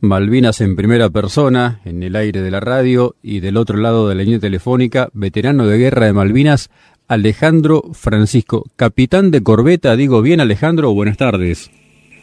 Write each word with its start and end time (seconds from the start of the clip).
Malvinas 0.00 0.60
en 0.60 0.76
primera 0.76 1.08
persona, 1.08 1.80
en 1.86 2.02
el 2.02 2.16
aire 2.16 2.42
de 2.42 2.50
la 2.50 2.60
radio 2.60 3.14
y 3.22 3.40
del 3.40 3.56
otro 3.56 3.78
lado 3.78 4.08
de 4.08 4.14
la 4.14 4.24
línea 4.24 4.38
telefónica, 4.38 5.08
veterano 5.14 5.66
de 5.66 5.78
guerra 5.78 6.04
de 6.04 6.12
Malvinas, 6.12 6.70
Alejandro 7.08 7.82
Francisco, 7.94 8.64
capitán 8.76 9.30
de 9.30 9.42
corbeta, 9.42 9.96
digo 9.96 10.20
bien 10.20 10.40
Alejandro, 10.40 10.92
buenas 10.92 11.16
tardes. 11.16 11.70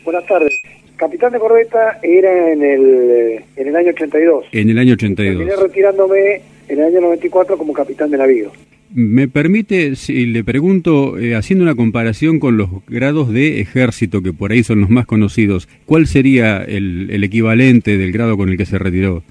Buenas 0.05 0.27
tardes. 0.27 0.53
Capitán 0.97 1.33
de 1.33 1.39
corbeta 1.39 1.99
era 2.03 2.51
en 2.51 2.61
el, 2.61 3.43
en 3.55 3.67
el 3.67 3.75
año 3.75 3.89
82. 3.89 4.45
En 4.51 4.69
el 4.69 4.77
año 4.77 4.93
82. 4.93 5.37
Terminé 5.37 5.55
retirándome 5.55 6.41
en 6.67 6.79
el 6.79 6.85
año 6.85 7.01
94 7.01 7.57
como 7.57 7.73
capitán 7.73 8.11
de 8.11 8.17
navío. 8.19 8.51
Me 8.95 9.27
permite, 9.27 9.95
si 9.95 10.27
le 10.27 10.43
pregunto, 10.43 11.17
eh, 11.17 11.35
haciendo 11.35 11.63
una 11.63 11.73
comparación 11.73 12.39
con 12.39 12.57
los 12.57 12.69
grados 12.87 13.33
de 13.33 13.59
ejército, 13.59 14.21
que 14.21 14.33
por 14.33 14.51
ahí 14.51 14.63
son 14.63 14.81
los 14.81 14.89
más 14.91 15.07
conocidos, 15.07 15.67
¿cuál 15.85 16.05
sería 16.05 16.63
el, 16.63 17.09
el 17.09 17.23
equivalente 17.23 17.97
del 17.97 18.11
grado 18.11 18.37
con 18.37 18.49
el 18.49 18.57
que 18.57 18.67
se 18.67 18.77
retiró? 18.77 19.23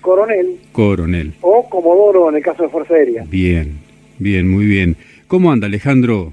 Coronel. 0.00 0.56
Coronel. 0.70 1.32
O 1.40 1.68
comodoro 1.68 2.28
en 2.30 2.36
el 2.36 2.42
caso 2.42 2.62
de 2.62 2.68
Fuerza 2.68 2.94
Aérea. 2.94 3.24
Bien, 3.28 3.78
bien, 4.18 4.48
muy 4.48 4.66
bien. 4.66 4.96
¿Cómo 5.26 5.50
anda 5.50 5.66
Alejandro? 5.66 6.32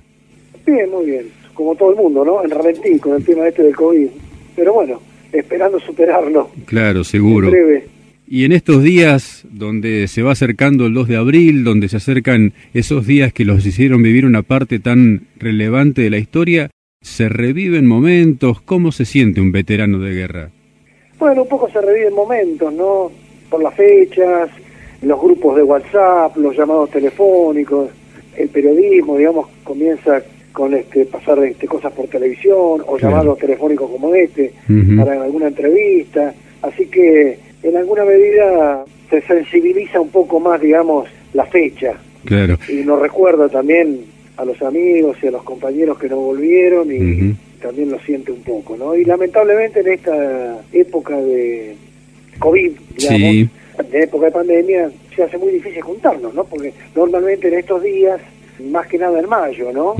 Bien, 0.66 0.90
muy 0.90 1.06
bien. 1.08 1.26
Como 1.54 1.76
todo 1.76 1.90
el 1.90 1.96
mundo, 1.96 2.24
¿no? 2.24 2.44
En 2.44 2.52
ralentí 2.52 3.00
con 3.00 3.16
el 3.16 3.26
tema 3.26 3.48
este 3.48 3.64
del 3.64 3.76
COVID. 3.76 4.08
Pero 4.56 4.74
bueno, 4.74 5.02
esperando 5.32 5.80
superarlo. 5.80 6.52
Claro, 6.66 7.04
seguro. 7.04 7.48
En 7.48 7.52
breve. 7.52 7.95
Y 8.28 8.46
en 8.46 8.52
estos 8.54 8.82
días 8.82 9.46
donde 9.52 10.08
se 10.08 10.24
va 10.24 10.32
acercando 10.32 10.88
el 10.88 10.94
2 10.94 11.08
de 11.08 11.16
abril, 11.18 11.64
donde 11.64 11.90
se 11.90 11.98
acercan 11.98 12.54
esos 12.74 13.06
días 13.06 13.32
que 13.34 13.46
los 13.46 13.66
hicieron 13.66 14.02
vivir 14.02 14.26
una 14.26 14.42
parte 14.42 14.80
tan 14.80 15.28
relevante 15.38 16.02
de 16.02 16.10
la 16.10 16.18
historia, 16.18 16.70
¿se 17.02 17.30
reviven 17.30 17.86
momentos? 17.86 18.62
¿Cómo 18.62 18.92
se 18.92 19.06
siente 19.06 19.42
un 19.42 19.52
veterano 19.52 20.00
de 20.00 20.14
guerra? 20.14 20.50
Bueno, 21.20 21.44
un 21.44 21.48
poco 21.50 21.70
se 21.70 21.80
reviven 21.80 22.14
momentos, 22.14 22.74
¿no? 22.74 23.12
Por 23.50 23.62
las 23.62 23.76
fechas, 23.76 24.50
los 25.04 25.22
grupos 25.22 25.56
de 25.58 25.64
WhatsApp, 25.64 26.36
los 26.38 26.58
llamados 26.58 26.90
telefónicos, 26.90 27.90
el 28.36 28.50
periodismo, 28.50 29.18
digamos, 29.18 29.48
comienza 29.64 30.22
con 30.52 30.74
este 30.74 31.06
pasar 31.06 31.44
este, 31.44 31.68
cosas 31.68 31.92
por 31.94 32.08
televisión 32.08 32.82
o 32.88 32.96
Claro. 32.98 33.16
llamados 33.18 33.38
telefónicos 33.38 33.90
como 33.92 34.16
este 34.16 34.52
para 34.98 35.22
alguna 35.22 35.48
entrevista. 35.50 36.34
Así 36.62 36.88
que 36.88 37.45
en 37.68 37.78
alguna 37.78 38.06
medida 38.06 38.86
se 39.10 39.22
sensibiliza 39.22 40.00
un 40.00 40.10
poco 40.10 40.40
más, 40.40 40.62
digamos, 40.62 41.08
la 41.34 41.46
fecha 41.46 41.94
Claro. 42.24 42.58
y 42.70 42.78
nos 42.84 43.00
recuerda 43.02 43.50
también 43.50 44.02
a 44.38 44.46
los 44.46 44.62
amigos 44.62 45.18
y 45.22 45.28
a 45.28 45.32
los 45.32 45.44
compañeros 45.44 45.98
que 45.98 46.10
no 46.10 46.18
volvieron 46.18 46.92
y 46.92 47.36
también 47.62 47.92
lo 47.92 48.00
siente 48.00 48.32
un 48.32 48.42
poco, 48.44 48.76
¿no? 48.78 48.96
Y 48.96 49.06
lamentablemente 49.06 49.80
en 49.80 49.88
esta 49.94 50.60
época 50.74 51.16
de 51.18 51.76
COVID, 52.40 52.72
digamos, 52.98 53.20
Sí. 53.22 53.50
de 53.92 54.04
época 54.04 54.26
de 54.28 54.32
pandemia, 54.32 54.92
se 55.16 55.24
hace 55.24 55.38
muy 55.38 55.52
difícil 55.54 55.82
juntarnos, 55.82 56.34
¿no? 56.34 56.44
Porque 56.44 56.74
normalmente 56.96 57.48
en 57.48 57.56
estos 57.56 57.82
días, 57.82 58.20
más 58.72 58.88
que 58.88 58.98
nada 58.98 59.20
en 59.20 59.28
mayo, 59.30 59.72
¿no? 59.72 59.96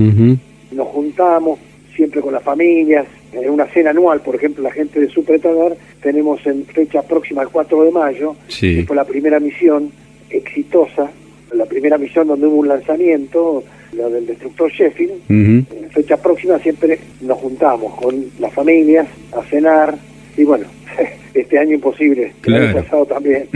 Nos 0.72 0.86
juntamos 0.88 1.58
siempre 1.94 2.20
con 2.20 2.34
las 2.34 2.42
familias, 2.42 3.06
en 3.32 3.50
una 3.50 3.66
cena 3.66 3.90
anual, 3.90 4.20
por 4.20 4.34
ejemplo, 4.34 4.62
la 4.62 4.70
gente 4.70 5.00
de 5.00 5.08
Supretador, 5.08 5.76
tenemos 6.06 6.38
en 6.46 6.64
fecha 6.66 7.02
próxima 7.02 7.42
al 7.42 7.48
4 7.48 7.82
de 7.82 7.90
mayo, 7.90 8.36
Sí. 8.46 8.76
que 8.76 8.84
fue 8.86 8.94
la 8.94 9.04
primera 9.04 9.40
misión 9.40 9.90
exitosa, 10.30 11.10
la 11.52 11.66
primera 11.66 11.98
misión 11.98 12.28
donde 12.28 12.46
hubo 12.46 12.58
un 12.60 12.68
lanzamiento, 12.68 13.64
la 13.92 14.08
del 14.08 14.24
destructor 14.24 14.70
Sheffield. 14.70 15.14
Ujú. 15.24 15.84
En 15.84 15.90
fecha 15.90 16.16
próxima 16.16 16.60
siempre 16.60 17.00
nos 17.22 17.38
juntamos 17.38 17.92
con 17.96 18.14
las 18.38 18.52
familias 18.54 19.08
a 19.36 19.42
cenar 19.50 19.98
y 20.36 20.44
bueno, 20.44 20.66
este 21.34 21.58
año 21.58 21.74
imposible, 21.74 22.32
el 22.44 22.54
año 22.54 22.70
Claro. 22.70 22.82
pasado 22.84 23.06
también. 23.06 23.48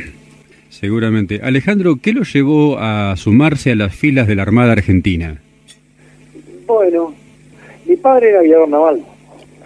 Seguramente. 0.71 1.39
Alejandro, 1.45 1.99
¿qué 2.03 2.13
lo 2.13 2.25
llevó 2.25 2.79
a 2.81 3.15
sumarse 3.17 3.71
a 3.71 3.77
las 3.77 3.95
filas 3.95 4.27
de 4.27 4.35
la 4.35 4.43
Armada 4.43 4.73
Argentina? 4.73 5.41
Bueno, 6.67 7.15
mi 7.87 7.95
padre 7.97 8.31
era 8.31 8.41
aviador 8.41 8.69
naval, 8.69 9.05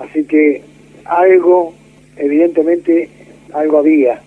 así 0.01 0.25
que 0.25 0.63
algo, 1.07 1.75
evidentemente, 2.17 3.09
algo 3.53 3.79
había. 3.79 4.21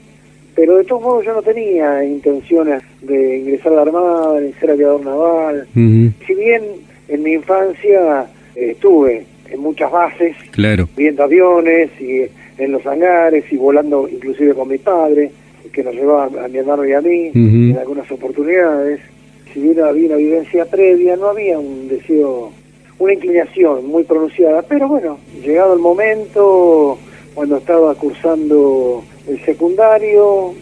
Pero 0.56 0.78
de 0.78 0.84
todos 0.86 1.02
modos 1.02 1.26
yo 1.26 1.34
no 1.34 1.42
tenía 1.42 2.04
intenciones 2.04 2.82
de 3.02 3.38
ingresar 3.40 3.74
a 3.74 3.76
la 3.76 3.82
Armada, 3.84 4.40
de 4.40 4.54
ser 4.54 4.72
aviador 4.72 5.06
naval. 5.06 5.68
Si 5.74 6.34
bien 6.34 6.64
en 7.08 7.24
mi 7.24 7.34
infancia 7.34 8.26
eh, 8.56 8.72
estuve 8.72 9.26
en 9.52 9.60
muchas 9.60 9.92
bases, 9.92 10.36
Claro. 10.52 10.90
viendo 10.98 11.24
aviones 11.24 11.90
y 12.02 12.24
en 12.58 12.72
los 12.72 12.86
hangares 12.88 13.46
y 13.52 13.56
volando 13.58 14.10
inclusive 14.12 14.54
con 14.56 14.68
mi 14.70 14.80
padre, 14.80 15.32
que 15.72 15.84
nos 15.84 15.94
llevaba 15.94 16.26
a 16.44 16.48
mi 16.48 16.58
hermano 16.58 16.84
y 16.88 16.94
a 16.94 17.02
mí 17.02 17.32
en 17.36 17.78
algunas 17.80 18.10
oportunidades. 18.12 19.00
Si 19.54 19.60
bien 19.62 19.80
había 19.82 20.08
una 20.08 20.16
vivencia 20.16 20.66
previa, 20.66 21.16
no 21.18 21.28
había 21.28 21.60
un 21.60 21.88
deseo, 21.88 22.52
una 22.98 23.14
inclinación 23.14 23.86
muy 23.86 24.04
pronunciada. 24.04 24.64
Pero 24.64 24.88
bueno, 24.88 25.20
llegado 25.44 25.74
el 25.76 25.80
momento, 25.80 26.98
cuando 27.38 27.58
estaba 27.58 27.94
cursando 27.94 29.04
el 29.28 29.40
secundario, 29.46 30.56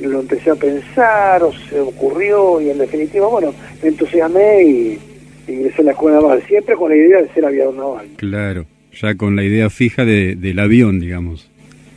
lo 0.00 0.20
empecé 0.20 0.48
a 0.48 0.54
pensar, 0.54 1.42
o 1.42 1.52
se 1.52 1.78
ocurrió, 1.78 2.58
y 2.58 2.70
en 2.70 2.78
definitiva, 2.78 3.26
bueno, 3.26 3.52
me 3.82 3.90
entusiasmé 3.90 4.62
y 4.64 4.98
ingresé 5.46 5.82
a 5.82 5.84
la 5.84 5.90
escuela 5.90 6.22
naval, 6.22 6.42
siempre 6.48 6.74
con 6.74 6.88
la 6.88 6.96
idea 6.96 7.20
de 7.20 7.28
ser 7.34 7.44
aviador 7.44 7.74
naval. 7.74 8.06
Claro. 8.16 8.64
Ya 8.98 9.14
con 9.14 9.36
la 9.36 9.44
idea 9.44 9.68
fija 9.68 10.06
de, 10.06 10.34
del 10.34 10.58
avión, 10.58 11.00
digamos. 11.00 11.50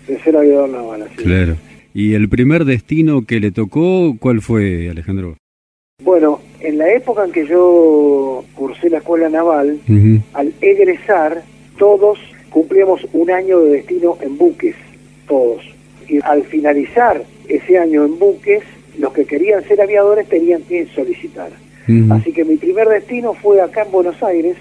De 0.05 0.19
ser 0.19 0.35
aviador 0.35 0.67
naval, 0.67 1.03
así. 1.03 1.15
Claro. 1.15 1.55
¿Y 1.93 2.15
el 2.15 2.27
primer 2.27 2.65
destino 2.65 3.25
que 3.25 3.39
le 3.39 3.51
tocó, 3.51 4.17
cuál 4.19 4.41
fue, 4.41 4.89
Alejandro? 4.89 5.37
Bueno, 6.03 6.41
en 6.59 6.77
la 6.77 6.91
época 6.91 7.23
en 7.23 7.31
que 7.31 7.47
yo 7.47 8.43
cursé 8.53 8.89
la 8.89 8.97
escuela 8.97 9.29
naval, 9.29 9.79
al 10.33 10.53
egresar, 10.59 11.41
todos 11.77 12.19
cumplíamos 12.55 13.05
un 13.11 13.29
año 13.29 13.59
de 13.59 13.71
destino 13.71 14.17
en 14.21 14.37
buques, 14.37 14.75
todos. 15.27 15.61
Y 16.07 16.19
al 16.23 16.43
finalizar 16.43 17.21
ese 17.49 17.77
año 17.77 18.05
en 18.05 18.17
buques, 18.17 18.63
los 18.97 19.11
que 19.11 19.25
querían 19.25 19.61
ser 19.67 19.81
aviadores 19.81 20.29
tenían 20.29 20.61
que 20.61 20.87
solicitar. 20.95 21.49
Así 22.11 22.31
que 22.31 22.45
mi 22.45 22.55
primer 22.55 22.87
destino 22.87 23.33
fue 23.33 23.59
acá 23.59 23.83
en 23.83 23.91
Buenos 23.91 24.23
Aires, 24.23 24.55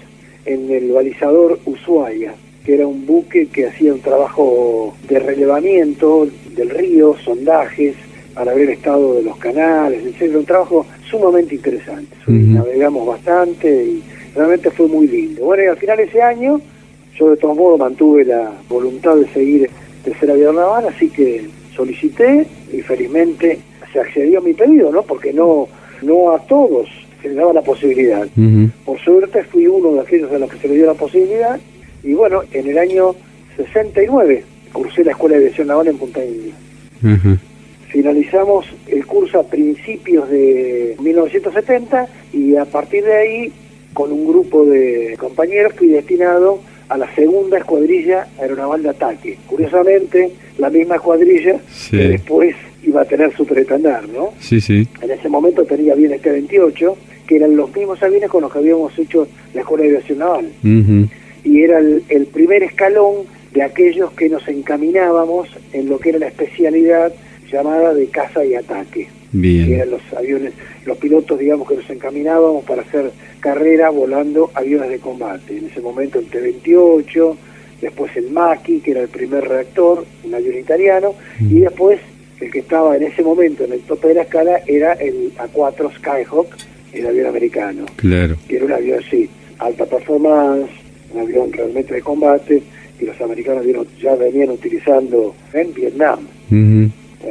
en 0.45 0.69
el 0.69 0.91
balizador 0.91 1.57
Ushuaia, 1.63 2.33
que 2.65 2.73
era 2.73 2.85
un 2.85 3.05
buque 3.05 3.47
que 3.47 3.67
hacía 3.67 3.93
un 3.93 4.01
trabajo 4.01 4.93
de 5.07 5.17
relevamiento 5.17 6.27
del 6.53 6.71
río, 6.71 7.15
sondajes, 7.23 7.95
para 8.33 8.53
ver 8.53 8.63
el 8.63 8.73
estado 8.73 9.13
de 9.13 9.23
los 9.23 9.37
canales, 9.37 10.03
etc. 10.05 10.35
Un 10.35 10.45
trabajo 10.45 10.85
sumamente 11.09 11.55
interesante. 11.55 12.13
Navegamos 12.27 13.07
bastante 13.07 13.69
y 13.85 14.03
realmente 14.35 14.69
fue 14.69 14.89
muy 14.89 15.07
lindo. 15.07 15.45
Bueno, 15.45 15.63
y 15.63 15.67
al 15.67 15.77
final 15.77 16.01
ese 16.01 16.21
año, 16.21 16.59
yo 17.17 17.29
de 17.29 17.37
todos 17.37 17.55
modos 17.55 17.79
mantuve 17.79 18.25
la 18.25 18.51
voluntad 18.69 19.15
de 19.15 19.27
seguir 19.29 19.69
de 20.03 20.13
ser 20.15 20.31
aviador 20.31 20.55
naval, 20.55 20.87
así 20.87 21.09
que 21.09 21.47
solicité 21.75 22.45
y 22.71 22.81
felizmente 22.81 23.59
se 23.91 23.99
accedió 23.99 24.39
a 24.39 24.41
mi 24.41 24.53
pedido, 24.53 24.91
¿no? 24.91 25.01
Porque 25.01 25.33
no, 25.33 25.67
no 26.01 26.31
a 26.31 26.39
todos 26.39 26.87
se 27.21 27.29
les 27.29 27.37
daba 27.37 27.53
la 27.53 27.61
posibilidad. 27.61 28.27
Por 28.85 28.99
suerte 28.99 29.43
fui 29.45 29.67
uno 29.67 29.93
de 29.93 30.01
aquellos 30.01 30.31
a 30.31 30.37
los 30.37 30.51
que 30.51 30.59
se 30.59 30.67
le 30.67 30.75
dio 30.75 30.85
la 30.85 30.93
posibilidad 30.93 31.59
y 32.03 32.13
bueno, 32.13 32.43
en 32.51 32.67
el 32.67 32.77
año 32.77 33.15
69 33.57 34.43
cursé 34.71 35.03
la 35.03 35.11
Escuela 35.11 35.37
de 35.37 35.45
Aviación 35.45 35.67
Naval 35.67 35.87
en 35.87 35.97
Punta 35.97 36.23
India. 36.23 36.53
Finalizamos 37.87 38.65
el 38.87 39.05
curso 39.05 39.39
a 39.39 39.43
principios 39.43 40.29
de 40.29 40.95
1970 40.99 42.07
y 42.33 42.55
a 42.57 42.65
partir 42.65 43.05
de 43.05 43.15
ahí, 43.15 43.53
con 43.93 44.11
un 44.11 44.27
grupo 44.27 44.65
de 44.65 45.15
compañeros, 45.17 45.73
fui 45.77 45.87
destinado 45.87 46.59
a 46.89 46.97
la 46.97 47.13
segunda 47.15 47.57
escuadrilla 47.57 48.27
aeronaval 48.39 48.83
de 48.83 48.89
ataque. 48.89 49.37
Curiosamente, 49.47 50.31
la 50.57 50.69
misma 50.69 50.95
escuadrilla 50.95 51.59
Sí. 51.73 51.97
que 51.97 52.07
después 52.09 52.55
iba 52.83 53.01
a 53.01 53.05
tener 53.05 53.35
su 53.35 53.45
pretandar, 53.45 54.07
¿no? 54.09 54.33
Sí, 54.39 54.61
sí. 54.61 54.87
En 55.01 55.11
ese 55.11 55.27
momento 55.29 55.63
tenía 55.65 55.93
aviones 55.93 56.21
T-28, 56.21 56.95
que 57.27 57.37
eran 57.37 57.55
los 57.55 57.75
mismos 57.75 58.01
aviones 58.03 58.29
con 58.29 58.41
los 58.43 58.51
que 58.53 58.59
habíamos 58.59 58.97
hecho 58.99 59.27
la 59.53 59.61
Escuela 59.61 59.83
de 59.83 59.89
Aviación 59.89 60.19
Naval. 60.19 60.49
Y 61.43 61.61
era 61.63 61.79
el, 61.79 62.03
el 62.09 62.25
primer 62.27 62.63
escalón 62.63 63.23
de 63.53 63.63
aquellos 63.63 64.11
que 64.13 64.29
nos 64.29 64.47
encaminábamos 64.47 65.47
en 65.73 65.89
lo 65.89 65.97
que 65.99 66.09
era 66.09 66.19
la 66.19 66.27
especialidad 66.27 67.13
llamada 67.51 67.93
de 67.93 68.07
caza 68.07 68.43
y 68.45 68.53
ataque. 68.55 69.07
Que 69.67 69.75
eran 69.75 69.91
los 69.91 70.01
aviones, 70.15 70.53
los 70.85 70.97
pilotos, 70.97 71.37
digamos, 71.39 71.67
que 71.67 71.75
nos 71.75 71.89
encaminábamos 71.89 72.63
para 72.65 72.81
hacer 72.83 73.11
carrera 73.39 73.89
volando 73.89 74.49
aviones 74.53 74.89
de 74.89 74.99
combate. 74.99 75.57
En 75.57 75.65
ese 75.67 75.81
momento 75.81 76.19
el 76.19 76.25
T-28, 76.27 77.35
después 77.81 78.15
el 78.15 78.31
Maki, 78.31 78.79
que 78.79 78.91
era 78.91 79.01
el 79.01 79.09
primer 79.09 79.43
reactor, 79.47 80.05
un 80.23 80.33
avión 80.33 80.57
italiano, 80.57 81.13
y 81.39 81.59
después 81.59 81.99
el 82.39 82.51
que 82.51 82.59
estaba 82.59 82.95
en 82.97 83.03
ese 83.03 83.23
momento 83.23 83.63
en 83.63 83.73
el 83.73 83.81
tope 83.81 84.09
de 84.09 84.13
la 84.15 84.21
escala 84.23 84.61
era 84.67 84.93
el 84.93 85.31
A4 85.37 85.91
Skyhawk, 85.97 86.47
el 86.93 87.07
avión 87.07 87.27
americano, 87.27 87.85
Claro. 87.97 88.35
que 88.47 88.55
era 88.57 88.65
un 88.65 88.71
avión, 88.73 88.99
sí, 89.09 89.29
alta 89.59 89.85
performance, 89.85 90.69
un 91.13 91.21
avión 91.21 91.51
realmente 91.51 91.93
de 91.93 92.01
combate, 92.01 92.61
que 92.97 93.05
los 93.05 93.19
americanos 93.21 93.65
ya 94.01 94.15
venían 94.15 94.49
utilizando 94.51 95.35
en 95.53 95.73
Vietnam. 95.73 96.19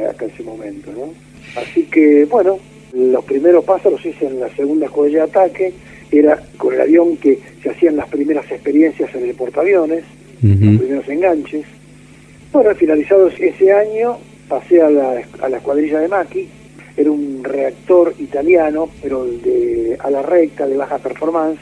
hasta 0.09 0.25
ese 0.25 0.43
momento, 0.43 0.91
¿no? 0.91 1.24
Así 1.55 1.83
que, 1.83 2.25
bueno, 2.25 2.59
los 2.93 3.23
primeros 3.25 3.63
pasos 3.63 3.91
los 3.93 4.05
hice 4.05 4.27
en 4.27 4.39
la 4.39 4.49
segunda 4.55 4.85
escuadrilla 4.85 5.25
de 5.25 5.31
ataque, 5.31 5.73
era 6.11 6.41
con 6.57 6.73
el 6.73 6.81
avión 6.81 7.17
que 7.17 7.39
se 7.61 7.69
hacían 7.69 7.95
las 7.95 8.07
primeras 8.07 8.49
experiencias 8.51 9.13
en 9.15 9.23
el 9.23 9.35
portaaviones, 9.35 10.03
los 10.41 10.57
primeros 10.57 11.07
enganches. 11.09 11.65
Bueno, 12.51 12.73
finalizado 12.75 13.27
ese 13.27 13.71
año, 13.71 14.17
pasé 14.47 14.81
a 14.81 14.89
la, 14.89 15.21
a 15.41 15.49
la 15.49 15.57
escuadrilla 15.57 15.99
de 15.99 16.07
Maki, 16.07 16.47
era 16.97 17.11
un 17.11 17.43
reactor 17.43 18.13
italiano, 18.19 18.89
pero 19.01 19.25
de 19.25 19.97
a 19.99 20.09
la 20.09 20.21
recta, 20.21 20.67
de 20.67 20.77
baja 20.77 20.97
performance, 20.99 21.59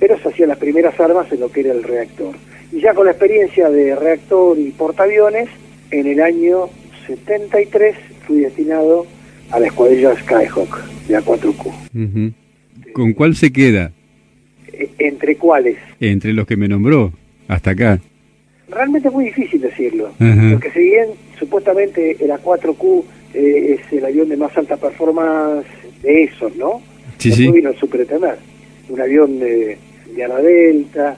pero 0.00 0.18
se 0.18 0.28
hacían 0.28 0.48
las 0.48 0.58
primeras 0.58 0.98
armas 0.98 1.30
en 1.30 1.40
lo 1.40 1.52
que 1.52 1.60
era 1.60 1.72
el 1.72 1.84
reactor. 1.84 2.34
Y 2.72 2.80
ya 2.80 2.94
con 2.94 3.04
la 3.04 3.12
experiencia 3.12 3.70
de 3.70 3.94
reactor 3.94 4.58
y 4.58 4.70
portaaviones, 4.70 5.48
en 5.90 6.06
el 6.06 6.20
año 6.20 6.70
73 7.06 7.94
fui 8.26 8.40
destinado 8.40 9.06
a 9.52 9.60
la 9.60 9.66
escuadrilla 9.66 10.16
Skyhawk 10.16 10.84
de 11.06 11.18
A4Q. 11.18 12.32
¿Con 12.92 13.12
cuál 13.12 13.36
se 13.36 13.52
queda? 13.52 13.92
E, 14.72 14.90
¿Entre 14.98 15.36
cuáles? 15.36 15.76
Entre 16.00 16.32
los 16.32 16.46
que 16.46 16.56
me 16.56 16.68
nombró, 16.68 17.12
hasta 17.48 17.70
acá. 17.70 18.00
Realmente 18.68 19.08
es 19.08 19.14
muy 19.14 19.26
difícil 19.26 19.60
decirlo, 19.60 20.12
porque 20.18 20.70
si 20.72 20.80
bien 20.80 21.08
supuestamente 21.38 22.16
el 22.24 22.30
A4Q 22.30 23.04
eh, 23.34 23.78
es 23.78 23.92
el 23.92 24.04
avión 24.04 24.28
de 24.30 24.36
más 24.36 24.56
alta 24.56 24.76
performance 24.78 25.66
de 26.02 26.24
esos, 26.24 26.56
¿no? 26.56 26.80
Sí, 27.18 27.30
sí. 27.32 27.50
vino 27.50 27.70
el 27.70 27.76
Super 27.76 28.06
un 28.88 29.00
avión 29.00 29.38
de, 29.38 29.78
de 30.14 30.24
ala 30.24 30.40
delta, 30.40 31.16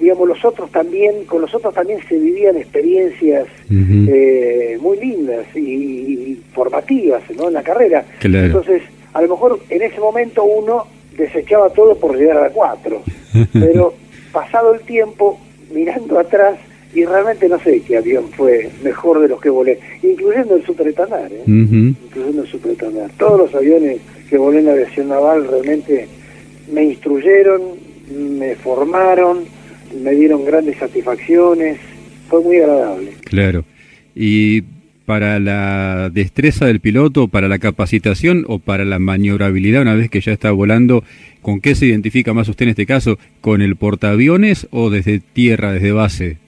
digamos, 0.00 0.28
los 0.28 0.44
otros 0.44 0.70
también, 0.70 1.24
con 1.24 1.40
los 1.40 1.54
otros 1.54 1.74
también 1.74 2.00
se 2.08 2.16
vivían 2.18 2.56
experiencias 2.56 3.46
eh, 3.70 4.78
muy 4.80 4.98
lindas 4.98 5.46
y, 5.54 6.40
formativas 6.52 7.22
¿no? 7.36 7.48
en 7.48 7.54
la 7.54 7.62
carrera. 7.62 8.04
Entonces, 8.22 8.82
a 9.12 9.22
lo 9.22 9.28
mejor 9.28 9.60
en 9.68 9.82
ese 9.82 10.00
momento 10.00 10.44
uno 10.44 10.86
desechaba 11.16 11.70
todo 11.70 11.96
por 11.96 12.16
llegar 12.16 12.36
a 12.36 12.42
la 12.42 12.50
4, 12.50 13.02
pero 13.52 13.94
pasado 14.32 14.74
el 14.74 14.80
tiempo, 14.80 15.38
mirando 15.72 16.18
atrás, 16.18 16.58
y 16.94 17.04
realmente 17.04 17.48
no 17.48 17.58
sé 17.58 17.80
qué 17.80 17.96
avión 17.96 18.28
fue 18.30 18.70
mejor 18.82 19.20
de 19.20 19.28
los 19.28 19.40
que 19.40 19.50
volé, 19.50 19.78
incluyendo 20.02 20.54
el 20.54 20.64
Super 20.64 20.88
¿eh? 20.88 21.42
incluyendo 21.46 22.42
el 22.42 22.48
Super 22.48 22.76
Todos 23.18 23.40
los 23.40 23.54
aviones 23.54 23.98
que 24.30 24.38
volé 24.38 24.60
en 24.60 24.66
la 24.66 24.72
aviación 24.72 25.08
naval 25.08 25.48
realmente 25.48 26.06
me 26.72 26.84
instruyeron, 26.84 27.62
me 28.38 28.54
formaron, 28.54 29.44
me 30.02 30.12
dieron 30.12 30.44
grandes 30.44 30.76
satisfacciones, 30.78 31.78
fue 32.28 32.42
muy 32.42 32.56
agradable. 32.56 33.12
Claro. 33.24 33.64
¿Y 34.14 34.62
para 35.06 35.38
la 35.38 36.10
destreza 36.10 36.66
del 36.66 36.80
piloto, 36.80 37.28
para 37.28 37.48
la 37.48 37.58
capacitación 37.58 38.44
o 38.48 38.58
para 38.58 38.84
la 38.84 38.98
maniobrabilidad 38.98 39.82
una 39.82 39.94
vez 39.94 40.10
que 40.10 40.20
ya 40.20 40.32
está 40.32 40.50
volando, 40.50 41.04
¿con 41.42 41.60
qué 41.60 41.74
se 41.74 41.86
identifica 41.86 42.32
más 42.32 42.48
usted 42.48 42.64
en 42.64 42.70
este 42.70 42.86
caso? 42.86 43.18
¿Con 43.40 43.60
el 43.60 43.76
portaaviones 43.76 44.66
o 44.70 44.90
desde 44.90 45.20
tierra, 45.20 45.72
desde 45.72 45.92
base? 45.92 46.38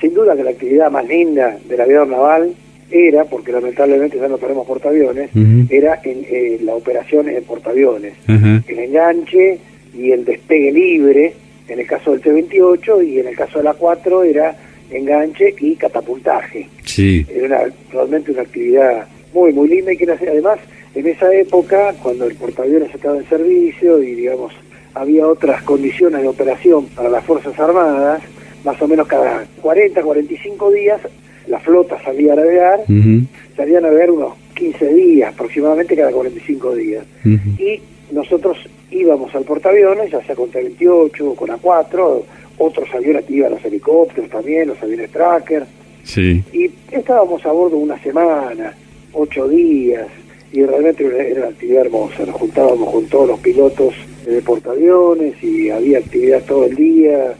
Sin 0.00 0.14
duda 0.14 0.34
que 0.34 0.44
la 0.44 0.50
actividad 0.50 0.90
más 0.90 1.06
linda 1.06 1.58
del 1.68 1.80
avión 1.80 2.10
naval 2.10 2.54
era, 2.90 3.24
porque 3.24 3.52
lamentablemente 3.52 4.16
ya 4.16 4.28
no 4.28 4.38
tenemos 4.38 4.66
portaaviones, 4.66 5.30
era 5.68 6.00
en 6.02 6.24
eh, 6.28 6.58
la 6.62 6.74
operación 6.74 7.28
en 7.28 7.44
portaaviones, 7.44 8.14
el 8.26 8.78
enganche 8.78 9.58
y 9.96 10.10
el 10.10 10.24
despegue 10.24 10.72
libre, 10.72 11.34
en 11.70 11.80
el 11.80 11.86
caso 11.86 12.12
del 12.12 12.20
T-28 12.20 13.06
y 13.06 13.20
en 13.20 13.28
el 13.28 13.36
caso 13.36 13.58
de 13.58 13.64
la 13.64 13.74
4 13.74 14.24
era 14.24 14.56
enganche 14.90 15.54
y 15.60 15.76
catapultaje. 15.76 16.68
Sí. 16.84 17.24
Era 17.32 17.70
realmente 17.92 18.32
una 18.32 18.42
actividad 18.42 19.06
muy, 19.32 19.52
muy 19.52 19.68
linda 19.68 19.92
y 19.92 19.96
que 19.96 20.10
además 20.10 20.58
en 20.94 21.06
esa 21.06 21.32
época, 21.32 21.94
cuando 22.02 22.26
el 22.26 22.34
portaaviones 22.34 22.92
estaba 22.92 23.16
en 23.16 23.28
servicio 23.28 24.02
y 24.02 24.14
digamos 24.14 24.52
había 24.94 25.26
otras 25.26 25.62
condiciones 25.62 26.20
de 26.20 26.28
operación 26.28 26.86
para 26.88 27.08
las 27.08 27.24
Fuerzas 27.24 27.56
Armadas, 27.60 28.22
más 28.64 28.82
o 28.82 28.88
menos 28.88 29.06
cada 29.06 29.46
40, 29.62 30.02
45 30.02 30.70
días 30.72 31.00
la 31.46 31.60
flota 31.60 32.00
salía 32.02 32.32
a 32.32 32.36
navegar, 32.36 32.80
salía 33.56 33.78
a 33.78 33.80
navegar 33.80 34.10
unos 34.10 34.34
15 34.54 34.94
días, 34.94 35.32
aproximadamente 35.32 35.96
cada 35.96 36.12
45 36.12 36.74
días. 36.74 37.04
Y 37.24 37.80
nosotros 38.12 38.58
íbamos 38.90 39.34
al 39.34 39.44
portaaviones, 39.44 40.10
ya 40.10 40.22
sea 40.24 40.34
con 40.34 40.50
T-28 40.50 41.20
o 41.22 41.34
con 41.34 41.48
A4, 41.48 42.22
otros 42.58 42.88
aviones 42.94 43.24
que 43.24 43.34
iban 43.34 43.52
los 43.52 43.64
helicópteros 43.64 44.30
también, 44.30 44.68
los 44.68 44.82
aviones 44.82 45.10
tracker. 45.10 45.64
Sí. 46.04 46.42
Y 46.52 46.70
estábamos 46.90 47.44
a 47.46 47.52
bordo 47.52 47.76
una 47.76 48.00
semana, 48.02 48.74
ocho 49.12 49.48
días, 49.48 50.06
y 50.52 50.64
realmente 50.64 51.04
era 51.04 51.40
una 51.40 51.48
actividad 51.50 51.86
hermosa. 51.86 52.26
Nos 52.26 52.36
juntábamos 52.36 52.92
con 52.92 53.06
todos 53.06 53.28
los 53.28 53.40
pilotos 53.40 53.94
de 54.26 54.42
portaaviones 54.42 55.42
y 55.42 55.70
había 55.70 55.98
actividad 55.98 56.42
todo 56.42 56.64
el 56.66 56.74
día. 56.74 57.34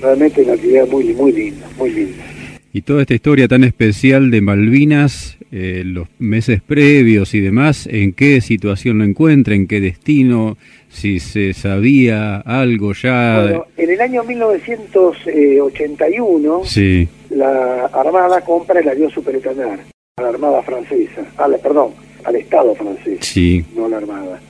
Realmente 0.00 0.42
una 0.42 0.54
actividad 0.54 0.88
muy, 0.88 1.04
muy 1.14 1.32
linda, 1.32 1.66
muy 1.78 1.90
linda. 1.90 2.24
Y 2.74 2.82
toda 2.82 3.02
esta 3.02 3.14
historia 3.14 3.48
tan 3.48 3.64
especial 3.64 4.30
de 4.30 4.40
Malvinas, 4.40 5.36
eh, 5.50 5.82
los 5.84 6.06
meses 6.18 6.62
previos 6.62 7.34
y 7.34 7.40
demás, 7.40 7.86
¿en 7.86 8.14
qué 8.14 8.40
situación 8.40 8.96
lo 8.98 9.04
encuentra? 9.04 9.54
¿En 9.54 9.66
qué 9.66 9.78
destino? 9.78 10.56
Si 10.88 11.20
se 11.20 11.52
sabía 11.52 12.38
algo 12.38 12.94
ya. 12.94 13.42
Bueno, 13.42 13.66
en 13.76 13.90
el 13.90 14.00
año 14.00 14.24
1981, 14.24 16.62
sí. 16.64 17.06
la 17.28 17.90
Armada 17.92 18.40
compra 18.40 18.80
el 18.80 18.88
avión 18.88 19.10
Superetanar 19.10 19.80
a 20.16 20.22
la 20.22 20.28
Armada 20.28 20.62
francesa, 20.62 21.26
a 21.36 21.48
perdón, 21.58 21.90
al 22.24 22.36
Estado 22.36 22.74
francés, 22.74 23.18
sí. 23.20 23.62
no 23.76 23.84
a 23.84 23.90
la 23.90 23.98
Armada 23.98 24.40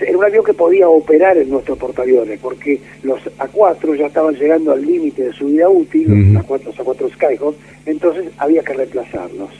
era 0.00 0.18
un 0.18 0.24
avión 0.24 0.44
que 0.44 0.54
podía 0.54 0.88
operar 0.88 1.36
en 1.38 1.50
nuestros 1.50 1.78
portaaviones, 1.78 2.38
porque 2.40 2.80
los 3.02 3.20
A4 3.38 3.96
ya 3.96 4.06
estaban 4.06 4.34
llegando 4.34 4.72
al 4.72 4.84
límite 4.84 5.24
de 5.24 5.32
su 5.32 5.46
vida 5.46 5.68
útil, 5.68 6.32
los, 6.32 6.44
A4, 6.44 6.64
los 6.64 6.76
A4 6.76 7.12
Skyhawk, 7.14 7.56
entonces 7.86 8.26
había 8.38 8.62
que 8.62 8.74
reemplazarlos. 8.74 9.50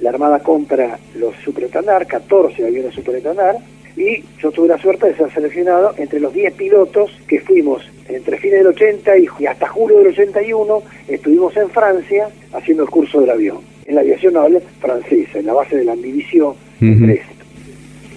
La 0.00 0.10
Armada 0.10 0.40
compra 0.40 0.98
los 1.14 1.34
Superetanar, 1.44 2.06
14 2.06 2.66
aviones 2.66 2.94
Superetanar, 2.94 3.56
y 3.96 4.24
yo 4.40 4.50
tuve 4.50 4.68
la 4.68 4.78
suerte 4.78 5.08
de 5.08 5.16
ser 5.16 5.32
seleccionado 5.32 5.94
entre 5.98 6.18
los 6.18 6.32
10 6.32 6.54
pilotos 6.54 7.10
que 7.28 7.40
fuimos 7.40 7.82
entre 8.08 8.38
fines 8.38 8.58
del 8.58 8.68
80 8.68 9.18
y 9.18 9.46
hasta 9.46 9.68
julio 9.68 9.98
del 9.98 10.08
81, 10.08 10.82
estuvimos 11.08 11.56
en 11.56 11.68
Francia 11.70 12.28
haciendo 12.52 12.84
el 12.84 12.90
curso 12.90 13.20
del 13.20 13.30
avión, 13.30 13.58
en 13.86 13.94
la 13.94 14.00
aviación 14.00 14.34
naval 14.34 14.62
francesa, 14.80 15.38
en 15.38 15.46
la 15.46 15.54
base 15.54 15.76
de 15.76 15.84
la 15.84 15.96
división 15.96 16.54
uh 16.80 17.41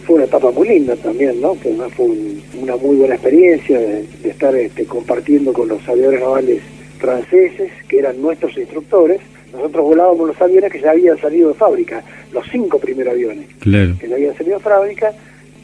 fue 0.05 0.17
una 0.17 0.25
etapa 0.25 0.51
muy 0.51 0.67
linda 0.67 0.95
también, 0.95 1.41
¿no? 1.41 1.59
Que 1.59 1.69
además 1.69 1.91
fue 1.93 2.07
una 2.62 2.75
muy 2.75 2.97
buena 2.97 3.15
experiencia 3.15 3.79
de, 3.79 4.05
estar 4.24 4.55
este, 4.55 4.85
compartiendo 4.85 5.51
con 5.51 5.67
los 5.67 5.88
aviadores 5.88 6.19
navales 6.19 6.62
franceses, 7.00 7.71
que 7.88 8.00
eran 8.00 8.21
nuestros 8.21 8.55
instructores. 8.57 9.19
Nosotros 9.51 9.83
volábamos 9.83 10.27
los 10.27 10.41
aviones 10.41 10.71
que 10.71 10.79
ya 10.79 10.91
habían 10.91 11.17
salido 11.17 11.50
de 11.50 11.55
fábrica, 11.55 12.03
los 12.31 12.45
cinco 12.51 12.77
primeros 12.77 13.13
aviones 13.13 13.47
que 14.00 14.07
ya 14.07 14.15
habían 14.15 14.38
salido 14.38 14.57
de 14.57 14.63
fábrica, 14.63 15.12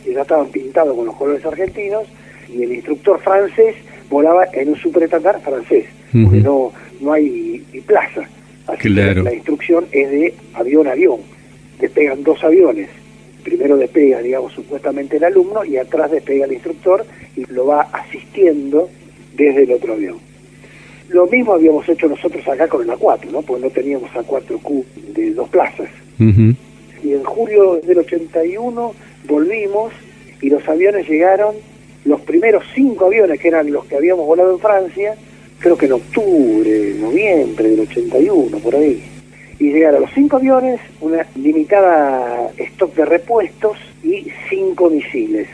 y 0.05 0.13
ya 0.13 0.21
estaban 0.21 0.48
pintados 0.48 0.95
con 0.95 1.05
los 1.05 1.15
colores 1.15 1.45
argentinos, 1.45 2.03
y 2.51 2.63
el 2.63 2.74
instructor 2.74 3.19
francés 3.19 3.75
volaba 4.10 4.48
en 4.53 4.69
un 4.69 4.75
superestándar 4.75 5.39
francés, 5.41 5.86
porque 6.12 6.39
no, 6.39 6.71
no 7.00 7.13
hay 7.13 7.63
plaza. 7.86 8.27
Así 8.67 8.83
que 8.83 8.89
la 8.89 9.33
instrucción 9.33 9.86
es 9.91 10.10
de 10.10 10.33
avión 10.53 10.88
a 10.88 10.91
avión. 10.91 11.19
Despegan 11.79 12.24
dos 12.24 12.43
aviones 12.43 12.88
primero 13.43 13.77
despega, 13.77 14.21
digamos, 14.21 14.53
supuestamente 14.53 15.17
el 15.17 15.24
alumno 15.24 15.63
y 15.65 15.77
atrás 15.77 16.12
despega 16.12 16.45
el 16.45 16.53
instructor 16.53 17.05
y 17.36 17.45
lo 17.45 17.67
va 17.67 17.81
asistiendo 17.91 18.89
desde 19.36 19.63
el 19.63 19.71
otro 19.74 19.93
avión. 19.93 20.17
Lo 21.10 21.27
mismo 21.27 21.53
habíamos 21.53 21.88
hecho 21.89 22.07
nosotros 22.07 22.48
acá 22.48 22.67
con 22.67 22.81
el 22.81 22.89
A4, 22.89 23.31
¿no? 23.31 23.41
Porque 23.41 23.63
no 23.63 23.69
teníamos 23.69 24.10
A4Q 24.12 24.86
de 25.13 25.31
dos 25.31 25.50
plazas. 25.50 25.89
Y 27.03 27.13
en 27.13 27.24
julio 27.24 27.81
del 27.83 27.98
81 27.98 28.93
volvimos 29.27 29.91
y 30.41 30.50
los 30.50 30.67
aviones 30.69 31.10
llegaron, 31.10 31.55
los 32.05 32.21
primeros 32.21 32.63
cinco 32.74 33.07
aviones 33.07 33.39
que 33.39 33.48
eran 33.48 33.71
los 33.71 33.86
que 33.86 33.95
habíamos 33.95 34.25
volado 34.25 34.53
en 34.53 34.60
Francia, 34.60 35.15
creo 35.60 35.77
que 35.77 35.88
en 35.88 35.93
octubre, 35.93 36.93
noviembre 37.00 37.69
del 37.69 37.81
81, 37.81 38.57
por 38.60 38.75
ahí 38.75 39.03
y 39.62 39.72
llegar 39.72 39.94
a 39.94 40.00
los 40.00 40.10
cinco 40.15 40.38
aviones, 40.38 40.80
una 41.01 41.24
limitada 41.36 42.50
stock 42.58 42.96
de 42.96 43.06
repuestos 43.06 43.77
y 44.03 44.25
cinco 44.50 44.89
misiles. 44.89 45.48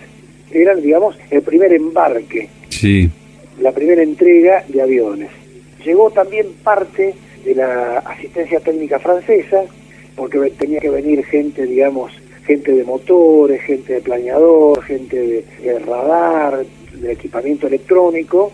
Eran, 0.49 0.81
digamos, 0.81 1.17
el 1.29 1.41
primer 1.41 1.73
embarque, 1.73 2.47
sí. 2.69 3.11
la 3.59 3.73
primera 3.73 4.01
entrega 4.01 4.63
de 4.69 4.81
aviones. 4.81 5.29
Llegó 5.83 6.09
también 6.09 6.47
parte 6.63 7.15
de 7.43 7.53
la 7.53 7.97
asistencia 7.97 8.61
técnica 8.61 8.97
francesa, 8.97 9.65
porque 10.15 10.39
tenía 10.51 10.79
que 10.79 10.89
venir 10.89 11.25
gente, 11.25 11.65
digamos, 11.65 12.13
gente 12.45 12.71
de 12.71 12.85
motores, 12.85 13.61
gente 13.63 13.91
de 13.91 13.99
planeador, 13.99 14.81
gente 14.83 15.45
de, 15.61 15.79
radar, 15.79 16.65
de 16.93 17.11
equipamiento 17.11 17.67
electrónico. 17.67 18.53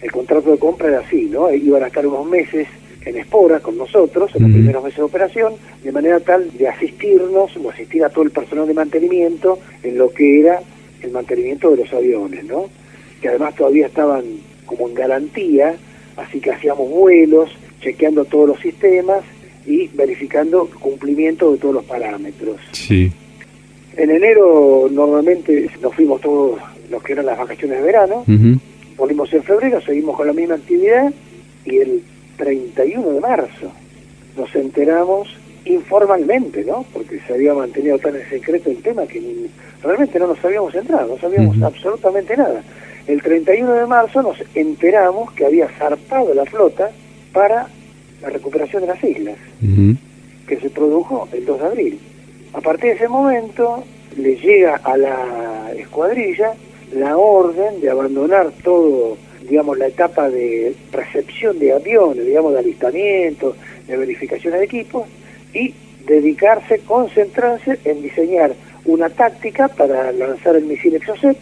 El 0.00 0.10
contrato 0.10 0.50
de 0.50 0.58
compra 0.58 0.88
era 0.88 1.00
así, 1.00 1.28
¿no? 1.30 1.52
Iban 1.52 1.82
a 1.82 1.88
estar 1.88 2.06
unos 2.06 2.26
meses 2.26 2.68
en 3.04 3.16
espora 3.18 3.60
con 3.60 3.76
nosotros 3.76 4.34
en 4.34 4.42
los 4.42 4.52
primeros 4.52 4.82
meses 4.82 4.98
de 4.98 5.02
operación, 5.02 5.54
de 5.82 5.92
manera 5.92 6.20
tal 6.20 6.50
de 6.56 6.68
asistirnos 6.68 7.56
o 7.56 7.70
asistir 7.70 8.04
a 8.04 8.08
todo 8.08 8.24
el 8.24 8.30
personal 8.30 8.66
de 8.66 8.74
mantenimiento 8.74 9.58
en 9.82 9.98
lo 9.98 10.10
que 10.10 10.40
era 10.40 10.60
el 11.02 11.10
mantenimiento 11.10 11.70
de 11.70 11.78
los 11.78 11.92
aviones, 11.92 12.44
¿no? 12.44 12.70
Que 13.20 13.28
además 13.28 13.54
todavía 13.54 13.86
estaban 13.86 14.24
como 14.64 14.88
en 14.88 14.94
garantía, 14.94 15.74
así 16.16 16.40
que 16.40 16.50
hacíamos 16.50 16.88
vuelos, 16.88 17.50
chequeando 17.80 18.24
todos 18.24 18.48
los 18.48 18.60
sistemas 18.60 19.22
y 19.66 19.88
verificando 19.88 20.68
cumplimiento 20.80 21.52
de 21.52 21.58
todos 21.58 21.74
los 21.74 21.84
parámetros. 21.84 22.56
Sí. 22.72 23.12
En 23.96 24.10
enero 24.10 24.88
normalmente 24.90 25.70
nos 25.80 25.94
fuimos 25.94 26.20
todos 26.20 26.58
los 26.90 27.02
que 27.02 27.12
eran 27.12 27.26
las 27.26 27.38
vacaciones 27.38 27.78
de 27.78 27.84
verano, 27.84 28.24
volvimos 28.96 29.32
en 29.32 29.42
febrero, 29.42 29.80
seguimos 29.80 30.16
con 30.16 30.26
la 30.26 30.32
misma 30.32 30.54
actividad 30.54 31.12
y 31.64 31.78
el 31.78 32.02
31 32.36 33.10
de 33.10 33.20
marzo 33.20 33.72
nos 34.36 34.54
enteramos 34.54 35.28
informalmente, 35.64 36.64
¿no? 36.64 36.84
Porque 36.92 37.20
se 37.26 37.34
había 37.34 37.54
mantenido 37.54 37.98
tan 37.98 38.16
en 38.16 38.28
secreto 38.28 38.70
el 38.70 38.82
tema 38.82 39.06
que 39.06 39.48
realmente 39.82 40.18
no 40.18 40.26
nos 40.28 40.44
habíamos 40.44 40.74
entrado, 40.74 41.14
no 41.14 41.18
sabíamos 41.18 41.60
absolutamente 41.62 42.36
nada. 42.36 42.62
El 43.06 43.22
31 43.22 43.72
de 43.72 43.86
marzo 43.86 44.22
nos 44.22 44.36
enteramos 44.54 45.32
que 45.32 45.44
había 45.44 45.68
zarpado 45.78 46.34
la 46.34 46.44
flota 46.46 46.90
para 47.32 47.68
la 48.22 48.30
recuperación 48.30 48.82
de 48.82 48.88
las 48.88 49.04
islas, 49.04 49.36
que 50.46 50.56
se 50.60 50.70
produjo 50.70 51.28
el 51.32 51.44
2 51.44 51.60
de 51.60 51.66
abril. 51.66 52.00
A 52.54 52.60
partir 52.60 52.90
de 52.90 52.96
ese 52.96 53.08
momento 53.08 53.84
le 54.16 54.36
llega 54.36 54.76
a 54.76 54.96
la 54.96 55.72
escuadrilla 55.76 56.54
la 56.94 57.16
orden 57.16 57.80
de 57.80 57.90
abandonar 57.90 58.52
todo, 58.62 59.16
digamos, 59.48 59.78
la 59.78 59.88
etapa 59.88 60.30
de 60.30 60.74
recepción 60.92 61.58
de 61.58 61.72
aviones, 61.72 62.26
digamos, 62.26 62.52
de 62.52 62.58
alistamiento, 62.60 63.56
de 63.86 63.96
verificación 63.96 64.54
de 64.54 64.64
equipos, 64.64 65.06
y 65.52 65.74
dedicarse, 66.06 66.80
concentrarse 66.80 67.78
en 67.84 68.02
diseñar 68.02 68.54
una 68.84 69.08
táctica 69.08 69.68
para 69.68 70.12
lanzar 70.12 70.56
el 70.56 70.64
misil 70.64 70.94
Exocet, 70.96 71.38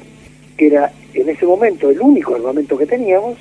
que 0.56 0.66
era 0.68 0.92
en 1.14 1.28
ese 1.28 1.46
momento 1.46 1.90
el 1.90 2.00
único 2.00 2.34
armamento 2.34 2.76
que 2.78 2.86
teníamos, 2.86 3.38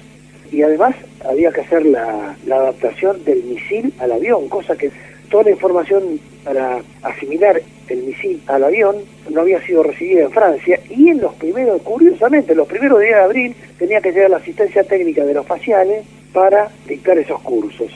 y 0.51 0.61
además 0.61 0.95
había 1.27 1.51
que 1.51 1.61
hacer 1.61 1.85
la, 1.85 2.35
adaptación 2.45 3.23
del 3.23 3.43
misil 3.43 3.93
al 3.99 4.11
avión, 4.11 4.49
cosa 4.49 4.75
que 4.75 4.91
toda 5.29 5.43
la 5.43 5.51
información 5.51 6.19
para 6.43 6.81
asimilar 7.03 7.61
el 7.91 8.03
misil 8.03 8.41
al 8.47 8.63
avión 8.63 8.97
no 9.29 9.41
había 9.41 9.61
sido 9.61 9.83
recibida 9.83 10.23
en 10.23 10.31
Francia 10.31 10.79
y 10.89 11.09
en 11.09 11.21
los 11.21 11.33
primeros, 11.35 11.81
curiosamente, 11.81 12.51
en 12.53 12.57
los 12.57 12.67
primeros 12.67 12.99
días 12.99 13.15
de 13.15 13.23
abril 13.23 13.55
tenía 13.77 14.01
que 14.01 14.11
llegar 14.11 14.29
la 14.29 14.37
asistencia 14.37 14.83
técnica 14.83 15.25
de 15.25 15.33
los 15.33 15.45
faciales 15.45 16.05
para 16.33 16.69
dictar 16.87 17.17
esos 17.17 17.41
cursos. 17.41 17.91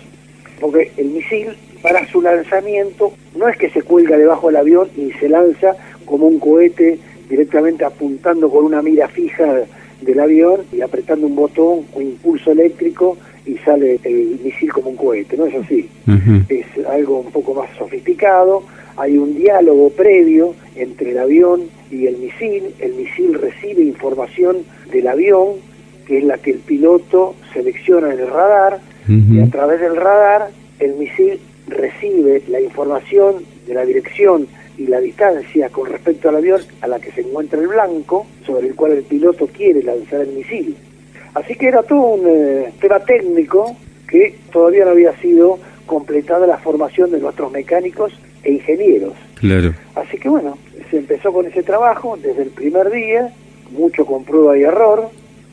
Porque 0.59 0.91
el 0.97 1.07
misil, 1.07 1.55
para 1.81 2.05
su 2.07 2.21
lanzamiento, 2.21 3.13
no 3.35 3.47
es 3.47 3.57
que 3.57 3.69
se 3.69 3.81
cuelga 3.81 4.17
debajo 4.17 4.47
del 4.47 4.57
avión 4.57 4.89
y 4.95 5.11
se 5.13 5.29
lanza 5.29 5.75
como 6.05 6.27
un 6.27 6.39
cohete 6.39 6.99
directamente 7.29 7.83
apuntando 7.83 8.49
con 8.49 8.65
una 8.65 8.81
mira 8.81 9.07
fija 9.07 9.61
del 10.01 10.19
avión 10.19 10.61
y 10.71 10.81
apretando 10.81 11.27
un 11.27 11.35
botón 11.35 11.85
o 11.93 12.01
impulso 12.01 12.51
eléctrico 12.51 13.17
y 13.45 13.57
sale 13.59 13.99
el 14.03 14.39
misil 14.43 14.71
como 14.71 14.89
un 14.89 14.95
cohete, 14.95 15.37
no 15.37 15.45
es 15.45 15.55
así. 15.55 15.89
Es 16.49 16.65
algo 16.87 17.19
un 17.19 17.31
poco 17.31 17.53
más 17.53 17.69
sofisticado, 17.77 18.63
hay 18.97 19.17
un 19.17 19.35
diálogo 19.35 19.89
previo 19.89 20.55
entre 20.75 21.11
el 21.11 21.17
avión 21.17 21.69
y 21.91 22.07
el 22.07 22.17
misil, 22.17 22.73
el 22.79 22.93
misil 22.93 23.33
recibe 23.33 23.83
información 23.83 24.57
del 24.91 25.07
avión, 25.07 25.55
que 26.07 26.19
es 26.19 26.23
la 26.23 26.37
que 26.37 26.51
el 26.51 26.59
piloto 26.59 27.35
selecciona 27.53 28.13
en 28.13 28.19
el 28.19 28.29
radar, 28.29 28.79
y 29.07 29.39
a 29.39 29.45
través 29.51 29.81
del 29.81 29.95
radar 29.95 30.49
el 30.79 30.95
misil 30.95 31.39
recibe 31.67 32.41
la 32.47 32.59
información 32.59 33.45
de 33.67 33.73
la 33.73 33.85
dirección 33.85 34.47
y 34.77 34.87
la 34.87 34.99
distancia 34.99 35.69
con 35.69 35.89
respecto 35.89 36.29
al 36.29 36.37
avión 36.37 36.61
a 36.81 36.87
la 36.87 36.99
que 36.99 37.11
se 37.11 37.21
encuentra 37.21 37.59
el 37.59 37.67
blanco, 37.67 38.25
sobre 38.45 38.67
el 38.67 38.75
cual 38.75 38.93
el 38.93 39.03
piloto 39.03 39.47
quiere 39.47 39.83
lanzar 39.83 40.21
el 40.21 40.33
misil. 40.33 40.75
Así 41.33 41.55
que 41.55 41.67
era 41.67 41.83
todo 41.83 42.15
un 42.15 42.27
eh, 42.27 42.73
tema 42.79 42.99
técnico 42.99 43.75
que 44.07 44.37
todavía 44.51 44.85
no 44.85 44.91
había 44.91 45.15
sido 45.19 45.59
completada 45.85 46.47
la 46.47 46.57
formación 46.57 47.11
de 47.11 47.19
nuestros 47.19 47.51
mecánicos 47.51 48.13
e 48.45 48.53
ingenieros. 48.53 49.13
Claro. 49.35 49.73
Así 49.95 50.17
que 50.17 50.29
bueno, 50.29 50.57
se 50.89 50.97
empezó 50.97 51.33
con 51.33 51.45
ese 51.45 51.63
trabajo 51.63 52.17
desde 52.21 52.43
el 52.43 52.49
primer 52.49 52.89
día, 52.89 53.33
mucho 53.71 54.05
con 54.05 54.23
prueba 54.23 54.57
y 54.57 54.63
error, 54.63 55.09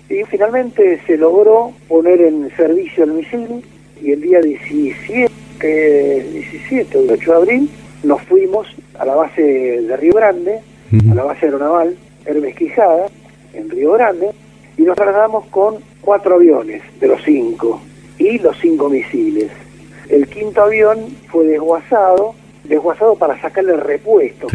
y 0.08 0.22
finalmente 0.25 1.00
se 1.06 1.16
logró 1.16 1.72
poner 1.88 2.20
en 2.20 2.50
servicio 2.56 3.04
el 3.04 3.12
misil 3.12 3.64
y 4.00 4.12
el 4.12 4.20
día 4.20 4.40
17, 4.40 5.30
17 5.61 6.99
o 6.99 7.12
8 7.12 7.30
de 7.30 7.37
abril 7.37 7.70
nos 8.02 8.20
fuimos 8.22 8.66
a 8.99 9.04
la 9.04 9.14
base 9.14 9.42
de 9.42 9.96
Río 9.96 10.14
Grande, 10.14 10.61
a 11.11 11.14
la 11.14 11.25
base 11.25 11.46
aeronaval 11.46 11.96
Hermes 12.26 12.54
Quijada, 12.56 13.06
en 13.54 13.70
Río 13.70 13.92
Grande, 13.92 14.30
y 14.76 14.82
nos 14.82 14.96
trasladamos 14.96 15.46
con 15.46 15.76
cuatro 16.00 16.34
aviones 16.34 16.82
de 17.00 17.08
los 17.08 17.22
cinco 17.22 17.80
y 18.18 18.38
los 18.38 18.56
cinco 18.58 18.88
misiles. 18.88 19.50
El 20.08 20.26
quinto 20.26 20.62
avión 20.62 20.99
fue 21.28 21.46
desguazado, 21.46 22.34
desguazado 22.64 23.16
para 23.16 23.40
sacarle 23.40 23.76
repuestos, 23.76 24.52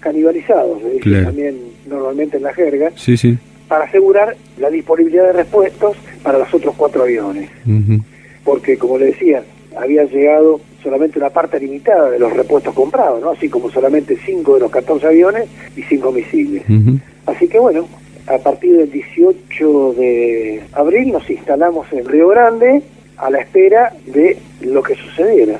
canibalizados, 0.00 0.80
se 0.82 0.90
dice 0.90 1.22
también 1.24 1.58
normalmente 1.86 2.36
en 2.36 2.42
la 2.44 2.54
jerga, 2.54 2.92
sí, 2.96 3.16
sí. 3.16 3.36
para 3.66 3.84
asegurar 3.84 4.36
la 4.58 4.70
disponibilidad 4.70 5.26
de 5.26 5.32
repuestos 5.32 5.96
para 6.22 6.38
los 6.38 6.52
otros 6.52 6.74
cuatro 6.76 7.02
aviones. 7.02 7.50
Porque, 8.44 8.78
como 8.78 8.98
le 8.98 9.06
decía, 9.06 9.42
había 9.76 10.04
llegado 10.04 10.60
solamente 10.82 11.18
una 11.18 11.30
parte 11.30 11.60
limitada 11.60 12.10
de 12.10 12.18
los 12.18 12.32
repuestos 12.32 12.74
comprados, 12.74 13.20
¿no? 13.20 13.30
Así 13.30 13.48
como 13.48 13.70
solamente 13.70 14.16
5 14.24 14.54
de 14.54 14.60
los 14.60 14.70
14 14.70 15.06
aviones 15.06 15.48
y 15.76 15.82
5 15.82 16.12
misiles. 16.12 16.62
Así 17.26 17.48
que 17.48 17.58
bueno, 17.58 17.86
a 18.26 18.38
partir 18.38 18.76
del 18.76 18.90
18 18.90 19.94
de 19.94 20.62
abril 20.72 21.12
nos 21.12 21.28
instalamos 21.28 21.86
en 21.92 22.06
Río 22.06 22.28
Grande 22.28 22.82
a 23.16 23.30
la 23.30 23.38
espera 23.38 23.92
de 24.06 24.36
lo 24.60 24.82
que 24.82 24.94
sucediera. 24.94 25.58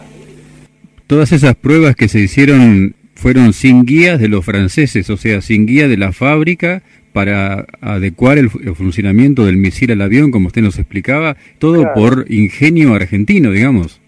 Todas 1.09 1.33
esas 1.33 1.55
pruebas 1.57 1.97
que 1.97 2.07
se 2.07 2.21
hicieron 2.21 2.95
fueron 3.15 3.55
sin 3.55 3.87
guías 3.87 4.21
de 4.21 4.29
los 4.29 4.45
franceses, 4.45 5.09
o 5.09 5.17
sea, 5.17 5.41
sin 5.41 5.65
guía 5.65 5.89
de 5.89 5.97
la 5.97 6.13
fábrica 6.13 6.83
para 7.15 7.65
adecuar 7.81 8.37
el, 8.37 8.51
funcionamiento 8.51 9.47
del 9.47 9.57
misil 9.57 9.91
al 9.91 10.03
avión, 10.03 10.31
como 10.31 10.49
usted 10.49 10.61
nos 10.61 10.79
explicaba, 10.79 11.39
todo 11.59 11.95
por 11.95 12.27
ingenio 12.29 12.93
argentino, 12.93 13.53
digamos. 13.53 14.03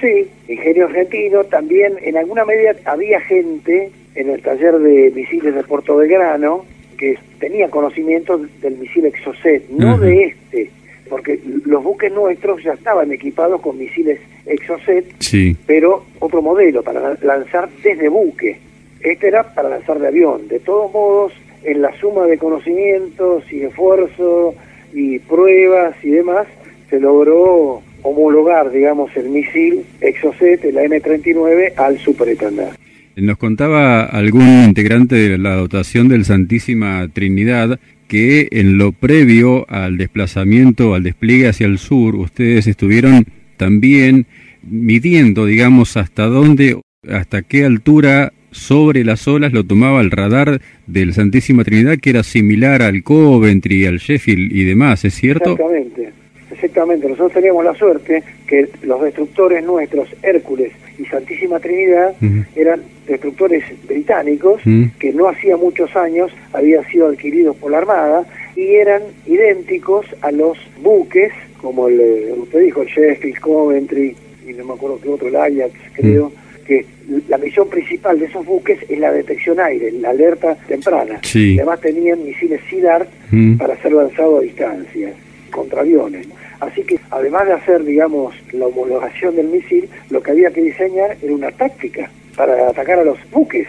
Sí, 0.00 0.26
ingenio 0.48 0.86
argentino, 0.86 1.44
también 1.44 1.92
en 2.02 2.16
alguna 2.16 2.46
medida 2.46 2.74
había 2.86 3.20
gente 3.20 3.90
en 4.14 4.30
el 4.30 4.40
taller 4.40 4.78
de 4.78 5.12
misiles 5.14 5.54
de 5.54 5.62
Puerto 5.62 5.98
Belgrano 5.98 6.64
que 6.96 7.18
tenía 7.38 7.68
conocimiento 7.68 8.40
del 8.62 8.78
misil 8.78 9.04
Exocet, 9.04 9.68
no 9.68 9.98
de 9.98 10.24
este, 10.24 10.70
porque 11.10 11.40
los 11.66 11.82
buques 11.84 12.10
nuestros 12.12 12.62
ya 12.62 12.72
estaban 12.72 13.12
equipados 13.12 13.60
con 13.60 13.76
misiles 13.76 14.20
Exocet, 14.46 15.04
sí. 15.18 15.56
pero 15.66 16.06
otro 16.20 16.40
modelo 16.40 16.82
para 16.82 17.18
lanzar 17.22 17.68
desde 17.82 18.08
buque. 18.08 18.58
Este 19.00 19.28
era 19.28 19.54
para 19.54 19.68
lanzar 19.68 19.98
de 19.98 20.08
avión. 20.08 20.48
De 20.48 20.60
todos 20.60 20.92
modos, 20.92 21.32
en 21.64 21.82
la 21.82 21.92
suma 22.00 22.26
de 22.26 22.38
conocimientos 22.38 23.44
y 23.52 23.62
esfuerzo 23.62 24.54
y 24.94 25.18
pruebas 25.18 25.94
y 26.02 26.10
demás, 26.10 26.46
se 26.88 27.00
logró 27.00 27.82
homologar, 28.02 28.70
digamos, 28.70 29.14
el 29.16 29.28
misil 29.28 29.84
Exocet, 30.00 30.64
la 30.72 30.84
M39, 30.84 31.74
al 31.76 31.98
superestandar. 31.98 32.76
Nos 33.16 33.36
contaba 33.36 34.04
algún 34.04 34.64
integrante 34.64 35.14
de 35.16 35.36
la 35.36 35.54
dotación 35.56 36.08
del 36.08 36.24
Santísima 36.24 37.06
Trinidad 37.12 37.78
que 38.10 38.48
en 38.50 38.76
lo 38.76 38.90
previo 38.90 39.64
al 39.70 39.96
desplazamiento, 39.96 40.94
al 40.94 41.04
despliegue 41.04 41.46
hacia 41.46 41.68
el 41.68 41.78
sur, 41.78 42.16
ustedes 42.16 42.66
estuvieron 42.66 43.24
también 43.56 44.26
midiendo, 44.64 45.46
digamos, 45.46 45.96
hasta 45.96 46.26
dónde, 46.26 46.80
hasta 47.08 47.42
qué 47.42 47.64
altura 47.64 48.32
sobre 48.50 49.04
las 49.04 49.28
olas 49.28 49.52
lo 49.52 49.62
tomaba 49.62 50.00
el 50.00 50.10
radar 50.10 50.60
del 50.88 51.14
Santísima 51.14 51.62
Trinidad, 51.62 51.98
que 51.98 52.10
era 52.10 52.24
similar 52.24 52.82
al 52.82 53.04
Coventry, 53.04 53.86
al 53.86 53.98
Sheffield 53.98 54.50
y 54.56 54.64
demás, 54.64 55.04
¿es 55.04 55.14
cierto? 55.14 55.52
Exactamente. 55.52 56.10
Exactamente, 56.50 57.08
nosotros 57.08 57.32
teníamos 57.32 57.64
la 57.64 57.74
suerte 57.76 58.24
que 58.48 58.68
los 58.82 59.00
destructores 59.02 59.64
nuestros, 59.64 60.08
Hércules 60.20 60.72
y 61.00 61.06
Santísima 61.06 61.58
Trinidad, 61.58 62.14
eran 62.54 62.82
destructores 63.06 63.64
británicos 63.88 64.60
que 64.98 65.12
no 65.12 65.28
hacía 65.28 65.56
muchos 65.56 65.94
años 65.96 66.30
habían 66.52 66.84
sido 66.86 67.08
adquiridos 67.08 67.56
por 67.56 67.70
la 67.70 67.78
Armada 67.78 68.26
y 68.54 68.74
eran 68.74 69.02
idénticos 69.26 70.06
a 70.20 70.30
los 70.30 70.58
buques, 70.82 71.32
como 71.60 71.88
el, 71.88 72.00
eh, 72.00 72.34
usted 72.36 72.60
dijo, 72.60 72.82
el 72.82 72.88
Sheffield, 72.88 73.38
Coventry, 73.40 74.14
y 74.46 74.52
no 74.52 74.64
me 74.64 74.74
acuerdo 74.74 75.00
qué 75.00 75.08
otro, 75.08 75.28
el 75.28 75.36
Ajax, 75.36 75.72
creo, 75.94 76.32
que 76.66 76.84
la 77.28 77.38
misión 77.38 77.68
principal 77.68 78.18
de 78.18 78.26
esos 78.26 78.44
buques 78.44 78.78
es 78.88 78.98
la 78.98 79.12
detección 79.12 79.58
aire, 79.60 79.90
la 79.92 80.10
alerta 80.10 80.54
temprana. 80.68 81.20
Además 81.58 81.80
tenían 81.80 82.22
misiles 82.24 82.60
SIDART 82.68 83.08
para 83.58 83.80
ser 83.80 83.92
lanzados 83.92 84.40
a 84.40 84.42
distancia 84.42 85.12
contra 85.50 85.80
aviones. 85.80 86.26
Así 86.60 86.82
que 86.82 87.00
además 87.10 87.46
de 87.46 87.54
hacer, 87.54 87.84
digamos, 87.84 88.34
la 88.52 88.66
homologación 88.66 89.34
del 89.36 89.48
misil, 89.48 89.88
lo 90.10 90.22
que 90.22 90.30
había 90.30 90.50
que 90.50 90.60
diseñar 90.60 91.16
era 91.22 91.32
una 91.32 91.50
táctica 91.50 92.10
para 92.36 92.68
atacar 92.68 92.98
a 92.98 93.04
los 93.04 93.18
buques. 93.30 93.66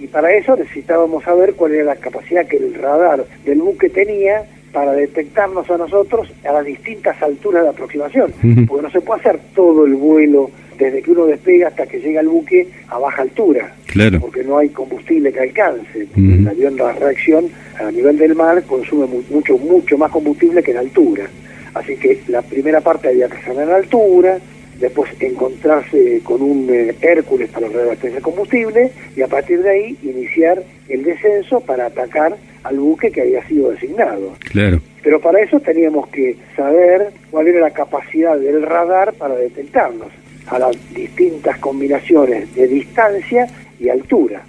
Y 0.00 0.06
para 0.06 0.32
eso 0.32 0.56
necesitábamos 0.56 1.24
saber 1.24 1.54
cuál 1.54 1.74
era 1.74 1.84
la 1.84 1.96
capacidad 1.96 2.46
que 2.46 2.56
el 2.56 2.74
radar 2.74 3.24
del 3.44 3.60
buque 3.60 3.90
tenía 3.90 4.44
para 4.72 4.92
detectarnos 4.92 5.68
a 5.68 5.76
nosotros 5.76 6.32
a 6.48 6.52
las 6.52 6.64
distintas 6.64 7.20
alturas 7.22 7.64
de 7.64 7.70
aproximación, 7.70 8.32
porque 8.68 8.82
no 8.82 8.90
se 8.90 9.00
puede 9.00 9.20
hacer 9.20 9.40
todo 9.54 9.84
el 9.84 9.94
vuelo 9.94 10.50
desde 10.78 11.02
que 11.02 11.10
uno 11.10 11.26
despega 11.26 11.68
hasta 11.68 11.86
que 11.86 11.98
llega 11.98 12.20
al 12.20 12.28
buque 12.28 12.66
a 12.88 12.98
baja 12.98 13.22
altura, 13.22 13.74
claro. 13.86 14.20
porque 14.20 14.42
no 14.42 14.58
hay 14.58 14.70
combustible 14.70 15.32
que 15.32 15.40
alcance. 15.40 16.08
El 16.16 16.48
avión 16.48 16.76
de 16.76 16.92
reacción 16.92 17.50
a 17.78 17.90
nivel 17.90 18.16
del 18.16 18.34
mar 18.34 18.62
consume 18.62 19.06
mucho, 19.28 19.58
mucho 19.58 19.98
más 19.98 20.10
combustible 20.10 20.62
que 20.62 20.70
en 20.70 20.78
altura. 20.78 21.28
Así 21.74 21.96
que 21.96 22.20
la 22.28 22.42
primera 22.42 22.80
parte 22.80 23.08
había 23.08 23.28
que 23.28 23.38
hacer 23.38 23.56
en 23.56 23.70
altura, 23.70 24.38
después 24.78 25.10
encontrarse 25.20 26.20
con 26.24 26.42
un 26.42 26.68
eh, 26.70 26.94
Hércules 27.00 27.50
para 27.50 27.68
reabastecer 27.68 28.16
el 28.16 28.22
combustible 28.22 28.90
y 29.14 29.22
a 29.22 29.28
partir 29.28 29.62
de 29.62 29.70
ahí 29.70 29.96
iniciar 30.02 30.62
el 30.88 31.04
descenso 31.04 31.60
para 31.60 31.86
atacar 31.86 32.36
al 32.64 32.78
buque 32.78 33.10
que 33.10 33.22
había 33.22 33.46
sido 33.46 33.70
designado. 33.70 34.34
Claro. 34.50 34.80
Pero 35.02 35.20
para 35.20 35.40
eso 35.40 35.60
teníamos 35.60 36.08
que 36.08 36.36
saber 36.56 37.10
cuál 37.30 37.48
era 37.48 37.60
la 37.60 37.70
capacidad 37.70 38.38
del 38.38 38.62
radar 38.62 39.14
para 39.14 39.36
detectarnos 39.36 40.08
a 40.46 40.58
las 40.58 40.76
distintas 40.94 41.58
combinaciones 41.58 42.52
de 42.54 42.66
distancia 42.66 43.46
y 43.78 43.88
altura, 43.88 44.42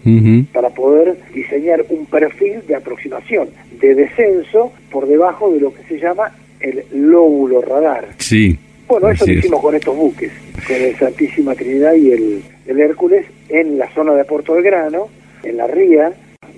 para 0.52 0.70
poder 0.72 1.16
diseñar 1.34 1.86
un 1.88 2.06
perfil 2.06 2.62
de 2.68 2.76
aproximación, 2.76 3.50
de 3.80 3.96
descenso 3.96 4.74
por 4.92 5.08
debajo 5.08 5.52
de 5.54 5.62
lo 5.62 5.74
que 5.74 5.84
se 5.84 6.00
llama 6.00 6.34
el 6.62 6.84
lóbulo 6.94 7.62
radar. 7.62 8.08
Sí. 8.18 8.58
Bueno, 8.88 9.10
eso 9.10 9.26
lo 9.26 9.34
hicimos 9.34 9.62
con 9.62 9.76
estos 9.76 9.96
buques, 9.96 10.32
con 10.68 10.76
el 10.76 10.96
Santísima 10.98 11.56
Trinidad 11.56 11.94
y 11.94 12.12
el, 12.12 12.44
Hércules 12.68 13.26
en 13.50 13.78
la 13.78 13.90
zona 13.94 14.14
de 14.14 14.24
Puerto 14.26 14.54
del 14.54 14.64
Grano, 14.64 15.08
en 15.44 15.58
la 15.58 15.68
ría. 15.68 16.12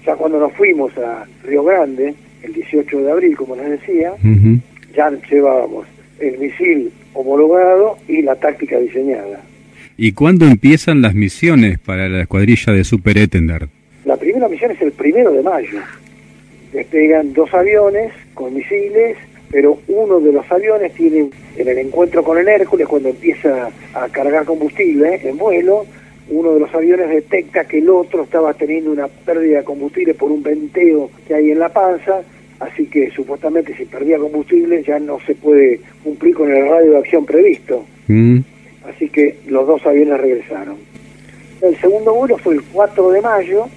Ya 0.05 0.15
cuando 0.15 0.39
nos 0.39 0.53
fuimos 0.53 0.95
a 0.97 1.25
Río 1.43 1.63
Grande, 1.63 2.13
el 2.41 2.53
18 2.53 2.99
de 2.99 3.11
abril, 3.11 3.35
como 3.35 3.55
les 3.55 3.69
decía, 3.69 4.13
ya 4.95 5.11
llevábamos 5.29 5.87
el 6.19 6.37
misil 6.39 6.91
homologado 7.13 7.97
y 8.07 8.21
la 8.21 8.35
táctica 8.35 8.79
diseñada. 8.79 9.41
¿Y 9.97 10.13
cuándo 10.13 10.45
empiezan 10.45 11.01
las 11.01 11.13
misiones 11.13 11.79
para 11.79 12.09
la 12.09 12.21
escuadrilla 12.21 12.73
de 12.73 12.83
Super 12.83 13.17
Etender? 13.17 13.67
La 14.05 14.17
primera 14.17 14.47
misión 14.49 14.71
es 14.71 14.81
el 14.81 14.91
primero 14.91 15.31
de 15.31 15.43
mayo. 15.43 15.79
Despegan 16.73 17.33
dos 17.33 17.53
aviones 17.53 18.11
con 18.33 18.53
misiles, 18.53 19.17
pero 19.53 19.77
uno 19.87 20.19
de 20.19 20.33
los 20.33 20.51
aviones 20.51 20.93
tiene, 20.93 21.29
en 21.55 21.67
el 21.67 21.77
encuentro 21.77 22.23
con 22.23 22.39
el 22.39 22.49
Hércules, 22.49 22.87
cuando 22.87 23.09
empieza 23.09 23.69
a 23.93 24.09
cargar 24.09 24.43
combustible 24.45 25.21
en 25.23 25.37
vuelo, 25.37 25.85
uno 26.29 26.55
de 26.55 26.59
los 26.61 26.73
aviones 26.73 27.07
detecta 27.09 27.65
que 27.65 27.77
el 27.77 27.89
otro 27.89 28.23
estaba 28.23 28.53
teniendo 28.55 28.91
una 28.91 29.07
pérdida 29.07 29.59
de 29.59 29.63
combustible 29.63 30.15
por 30.15 30.31
un 30.31 30.41
venteo 30.41 31.11
que 31.27 31.35
hay 31.35 31.51
en 31.51 31.59
la 31.59 31.69
panza 31.69 32.23
así 32.59 32.87
que 32.87 33.11
supuestamente 33.11 33.75
si 33.75 33.85
perdía 33.85 34.17
combustible 34.17 34.83
ya 34.83 34.99
no 34.99 35.19
se 35.25 35.35
puede 35.35 35.79
cumplir 36.03 36.35
con 36.35 36.51
el 36.51 36.67
radio 36.67 36.91
de 36.91 36.97
acción 36.97 37.25
previsto. 37.25 37.85
Mm. 38.07 38.39
Así 38.89 39.09
que 39.09 39.37
los 39.47 39.67
dos 39.67 39.85
aviones 39.85 40.19
regresaron. 40.19 40.77
El 41.61 41.77
segundo 41.77 42.13
vuelo 42.13 42.37
fue 42.37 42.55
el 42.55 42.63
4 42.63 43.11
de 43.11 43.21
mayo, 43.21 43.67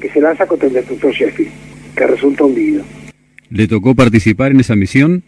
que 0.00 0.08
se 0.08 0.20
lanza 0.20 0.46
contra 0.46 0.68
el 0.68 0.74
destructor 0.74 1.12
Sheffield, 1.12 1.52
que 1.94 2.06
resulta 2.06 2.44
hundido. 2.44 2.82
¿Le 3.50 3.68
tocó 3.68 3.94
participar 3.94 4.50
en 4.52 4.60
esa 4.60 4.76
misión? 4.76 5.22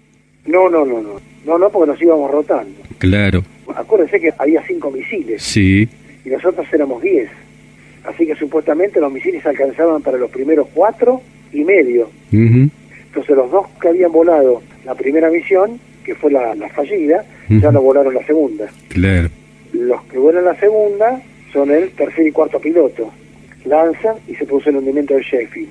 No, 0.47 0.69
no, 0.69 0.85
no, 0.85 1.01
no. 1.01 1.21
No, 1.47 1.59
no, 1.59 1.71
porque 1.71 1.93
nos 1.93 2.03
íbamos 2.03 2.31
rotando. 2.31 2.81
Claro. 2.99 3.43
Acuérdense 3.75 4.21
que 4.21 4.33
había 4.39 4.63
cinco 4.67 4.91
misiles. 4.91 5.43
Sí. 5.43 5.89
Y 6.25 6.29
nosotros 6.29 6.67
éramos 6.73 7.03
diez. 7.03 7.31
Así 8.05 8.27
que 8.27 8.35
supuestamente 8.35 9.01
los 9.01 9.13
misiles 9.13 9.45
alcanzaban 9.47 10.03
para 10.03 10.19
los 10.19 10.31
primeros 10.31 10.69
cuatro 10.75 11.23
y 11.53 11.65
medio. 11.65 12.11
Entonces 12.33 13.37
los 13.37 13.51
dos 13.51 13.67
que 13.81 13.89
habían 13.89 14.13
volado 14.13 14.63
la 14.85 14.95
primera 14.95 15.31
misión, 15.31 15.79
que 16.05 16.15
fue 16.15 16.31
la, 16.31 16.55
fallida, 16.75 17.25
ya 17.49 17.71
no 17.71 17.83
volaron 17.83 18.15
la 18.15 18.25
segunda. 18.25 18.69
Claro. 18.89 19.29
Los 19.73 20.03
que 20.05 20.19
vuelan 20.19 20.45
la 20.45 20.59
segunda 20.59 21.23
son 21.53 21.71
el 21.71 21.91
tercer 21.91 22.27
y 22.27 22.33
cuarto 22.33 22.59
piloto. 22.59 23.11
Lanzan 23.65 24.17
y 24.27 24.35
se 24.35 24.47
produce 24.47 24.71
el 24.71 24.77
hundimiento 24.77 25.15
de 25.15 25.23
Sheffield. 25.23 25.69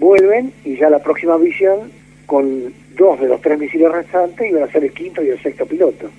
Vuelven 0.00 0.50
y 0.64 0.76
ya 0.76 0.88
la 0.88 0.98
próxima 0.98 1.36
misión, 1.36 1.92
con 2.24 2.72
dos 2.96 3.20
de 3.20 3.28
los 3.28 3.40
tres 3.42 3.58
misiles 3.58 3.92
restantes, 3.92 4.50
iban 4.50 4.62
a 4.62 4.72
ser 4.72 4.82
el 4.84 4.92
quinto 4.92 5.22
y 5.22 5.28
el 5.28 5.38
sexto 5.42 5.66
piloto. 5.66 6.10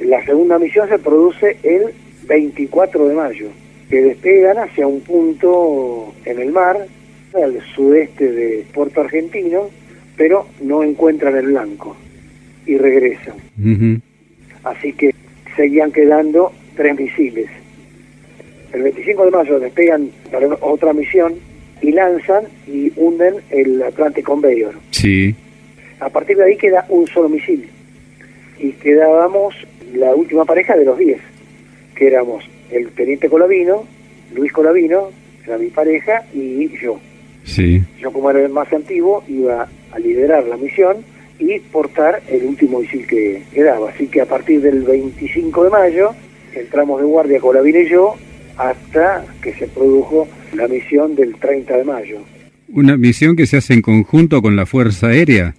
La 0.00 0.24
segunda 0.24 0.58
misión 0.60 0.88
se 0.88 0.98
produce 1.00 1.56
el 1.64 1.92
24 2.28 3.08
de 3.08 3.14
mayo, 3.14 3.48
que 3.90 4.02
despegan 4.02 4.58
hacia 4.58 4.86
un 4.86 5.00
punto 5.00 6.14
en 6.24 6.38
el 6.38 6.52
mar 6.52 6.86
al 7.34 7.60
sudeste 7.74 8.30
de 8.30 8.64
Puerto 8.72 9.00
Argentino, 9.00 9.68
pero 10.16 10.46
no 10.60 10.84
encuentran 10.84 11.36
el 11.36 11.46
blanco 11.46 11.96
y 12.66 12.76
regresan. 12.78 13.34
Así 14.62 14.92
que 14.92 15.12
seguían 15.56 15.90
quedando 15.90 16.52
tres 16.76 16.96
misiles. 16.96 17.50
El 18.72 18.82
25 18.82 19.24
de 19.24 19.30
mayo 19.32 19.58
despegan 19.58 20.10
para 20.30 20.46
otra 20.60 20.92
misión 20.92 21.34
y 21.84 21.92
lanzan 21.92 22.44
y 22.66 22.90
hunden 22.96 23.34
el 23.50 23.82
Atlantic 23.82 24.24
Conveyor. 24.24 24.74
Sí. 24.90 25.34
A 26.00 26.08
partir 26.08 26.38
de 26.38 26.44
ahí 26.44 26.56
queda 26.56 26.86
un 26.88 27.06
solo 27.06 27.28
misil. 27.28 27.68
Y 28.58 28.72
quedábamos 28.72 29.54
la 29.92 30.14
última 30.14 30.46
pareja 30.46 30.76
de 30.76 30.86
los 30.86 30.98
10, 30.98 31.20
que 31.94 32.06
éramos 32.06 32.42
el 32.70 32.88
teniente 32.92 33.28
Colavino, 33.28 33.86
Luis 34.34 34.50
Colavino, 34.50 35.10
era 35.46 35.58
mi 35.58 35.68
pareja, 35.68 36.24
y 36.32 36.70
yo. 36.78 36.98
Sí. 37.44 37.82
Yo 38.00 38.10
como 38.10 38.30
era 38.30 38.40
el 38.40 38.48
más 38.48 38.72
antiguo 38.72 39.22
iba 39.28 39.68
a 39.92 39.98
liderar 39.98 40.46
la 40.46 40.56
misión 40.56 41.04
y 41.38 41.58
portar 41.58 42.22
el 42.28 42.44
último 42.46 42.80
misil 42.80 43.06
que 43.06 43.42
quedaba. 43.52 43.90
Así 43.90 44.06
que 44.06 44.22
a 44.22 44.26
partir 44.26 44.62
del 44.62 44.84
25 44.84 45.64
de 45.64 45.70
mayo 45.70 46.14
entramos 46.54 47.02
de 47.02 47.06
guardia 47.06 47.40
Colavina 47.40 47.80
y 47.80 47.90
yo 47.90 48.14
hasta 48.56 49.24
que 49.42 49.52
se 49.54 49.66
produjo 49.68 50.28
la 50.54 50.68
misión 50.68 51.14
del 51.14 51.34
30 51.36 51.76
de 51.76 51.84
mayo. 51.84 52.18
¿Una 52.68 52.96
misión 52.96 53.36
que 53.36 53.46
se 53.46 53.58
hace 53.58 53.74
en 53.74 53.82
conjunto 53.82 54.42
con 54.42 54.56
la 54.56 54.66
Fuerza 54.66 55.08
Aérea? 55.08 55.54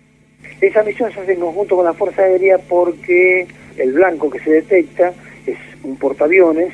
Esa 0.62 0.84
misión 0.84 1.12
se 1.14 1.20
hace 1.20 1.34
en 1.34 1.40
conjunto 1.40 1.76
con 1.76 1.86
la 1.86 1.94
Fuerza 1.94 2.24
Aérea 2.24 2.58
porque 2.58 3.48
el 3.78 3.94
blanco 3.94 4.30
que 4.30 4.40
se 4.40 4.52
detecta 4.52 5.14
es 5.46 5.58
un 5.84 5.98
portaaviones 5.98 6.74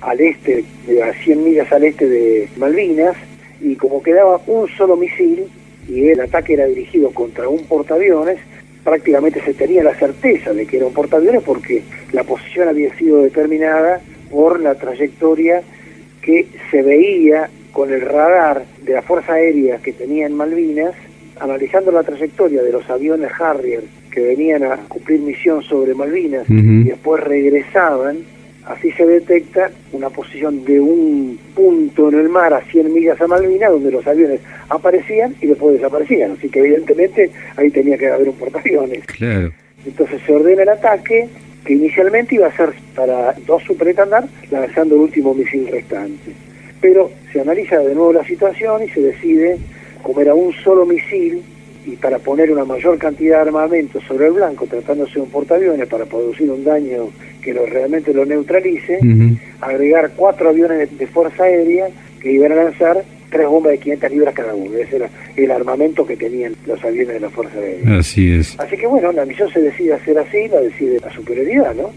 al 0.00 0.20
este, 0.20 0.64
a 1.02 1.12
100 1.12 1.44
millas 1.44 1.70
al 1.72 1.84
este 1.84 2.08
de 2.08 2.48
Malvinas, 2.56 3.16
y 3.60 3.74
como 3.76 4.02
quedaba 4.02 4.40
un 4.46 4.68
solo 4.68 4.96
misil 4.96 5.44
y 5.88 6.08
el 6.08 6.20
ataque 6.20 6.54
era 6.54 6.66
dirigido 6.66 7.10
contra 7.10 7.48
un 7.48 7.64
portaaviones, 7.64 8.38
prácticamente 8.84 9.42
se 9.44 9.54
tenía 9.54 9.82
la 9.82 9.94
certeza 9.94 10.52
de 10.52 10.66
que 10.66 10.76
era 10.76 10.86
un 10.86 10.92
portaaviones 10.92 11.42
porque 11.42 11.82
la 12.12 12.24
posición 12.24 12.68
había 12.68 12.94
sido 12.96 13.22
determinada 13.22 14.00
por 14.30 14.60
la 14.60 14.74
trayectoria 14.74 15.62
que 16.22 16.46
se 16.70 16.82
veía 16.82 17.48
con 17.72 17.92
el 17.92 18.00
radar 18.00 18.64
de 18.82 18.94
la 18.94 19.02
Fuerza 19.02 19.34
Aérea 19.34 19.78
que 19.78 19.92
tenía 19.92 20.26
en 20.26 20.34
Malvinas, 20.34 20.94
analizando 21.38 21.92
la 21.92 22.02
trayectoria 22.02 22.62
de 22.62 22.72
los 22.72 22.88
aviones 22.88 23.30
Harrier 23.38 23.84
que 24.10 24.20
venían 24.20 24.64
a 24.64 24.76
cumplir 24.88 25.20
misión 25.20 25.62
sobre 25.62 25.94
Malvinas 25.94 26.48
y 26.48 26.84
después 26.84 27.22
regresaban 27.22 28.24
Así 28.66 28.90
se 28.92 29.06
detecta 29.06 29.70
una 29.92 30.10
posición 30.10 30.64
de 30.64 30.80
un 30.80 31.38
punto 31.54 32.08
en 32.08 32.18
el 32.18 32.28
mar 32.28 32.52
a 32.52 32.60
100 32.62 32.92
millas 32.92 33.20
a 33.20 33.28
Malvinas 33.28 33.70
donde 33.70 33.92
los 33.92 34.04
aviones 34.04 34.40
aparecían 34.68 35.36
y 35.40 35.46
después 35.46 35.74
desaparecían. 35.74 36.32
Así 36.32 36.48
que 36.48 36.58
evidentemente 36.58 37.30
ahí 37.56 37.70
tenía 37.70 37.96
que 37.96 38.08
haber 38.08 38.28
un 38.28 38.34
portaaviones. 38.34 39.06
Claro. 39.06 39.52
Entonces 39.86 40.20
se 40.26 40.34
ordena 40.34 40.64
el 40.64 40.68
ataque 40.70 41.28
que 41.66 41.74
inicialmente 41.74 42.36
iba 42.36 42.46
a 42.46 42.56
ser 42.56 42.72
para 42.94 43.34
dos 43.46 43.62
superetandar 43.64 44.26
lanzando 44.50 44.94
el 44.94 45.02
último 45.02 45.34
misil 45.34 45.68
restante. 45.68 46.32
Pero 46.80 47.10
se 47.32 47.40
analiza 47.40 47.78
de 47.80 47.94
nuevo 47.94 48.12
la 48.12 48.24
situación 48.24 48.84
y 48.84 48.88
se 48.88 49.00
decide, 49.00 49.58
como 50.02 50.20
era 50.20 50.34
un 50.34 50.52
solo 50.54 50.86
misil, 50.86 51.42
y 51.84 51.96
para 51.96 52.18
poner 52.18 52.50
una 52.50 52.64
mayor 52.64 52.98
cantidad 52.98 53.36
de 53.36 53.48
armamento 53.48 54.00
sobre 54.00 54.26
el 54.26 54.32
blanco, 54.32 54.66
tratándose 54.66 55.14
de 55.14 55.20
un 55.20 55.30
portaaviones 55.30 55.86
para 55.88 56.04
producir 56.04 56.50
un 56.50 56.64
daño 56.64 57.10
que 57.42 57.54
lo, 57.54 57.64
realmente 57.64 58.12
lo 58.12 58.24
neutralice, 58.24 58.98
agregar 59.60 60.10
cuatro 60.16 60.48
aviones 60.48 60.98
de, 60.98 61.06
fuerza 61.06 61.44
aérea 61.44 61.88
que 62.20 62.32
iban 62.32 62.52
a 62.52 62.56
lanzar 62.56 63.04
tres 63.30 63.46
bombas 63.46 63.72
de 63.72 63.78
500 63.78 64.10
libras 64.10 64.34
cada 64.34 64.54
uno. 64.54 64.76
Ese 64.76 64.96
era 64.96 65.10
el 65.36 65.50
armamento 65.50 66.06
que 66.06 66.16
tenían 66.16 66.54
los 66.66 66.82
aviones 66.84 67.14
de 67.14 67.20
la 67.20 67.30
Fuerza 67.30 67.58
Aérea. 67.58 67.98
Así 67.98 68.32
es. 68.32 68.58
Así 68.58 68.76
que 68.76 68.86
bueno, 68.86 69.12
la 69.12 69.24
misión 69.24 69.50
se 69.52 69.60
decide 69.60 69.94
hacer 69.94 70.18
así, 70.18 70.48
la 70.48 70.60
decide 70.60 70.98
la 71.00 71.12
superioridad, 71.12 71.74
¿no? 71.74 71.90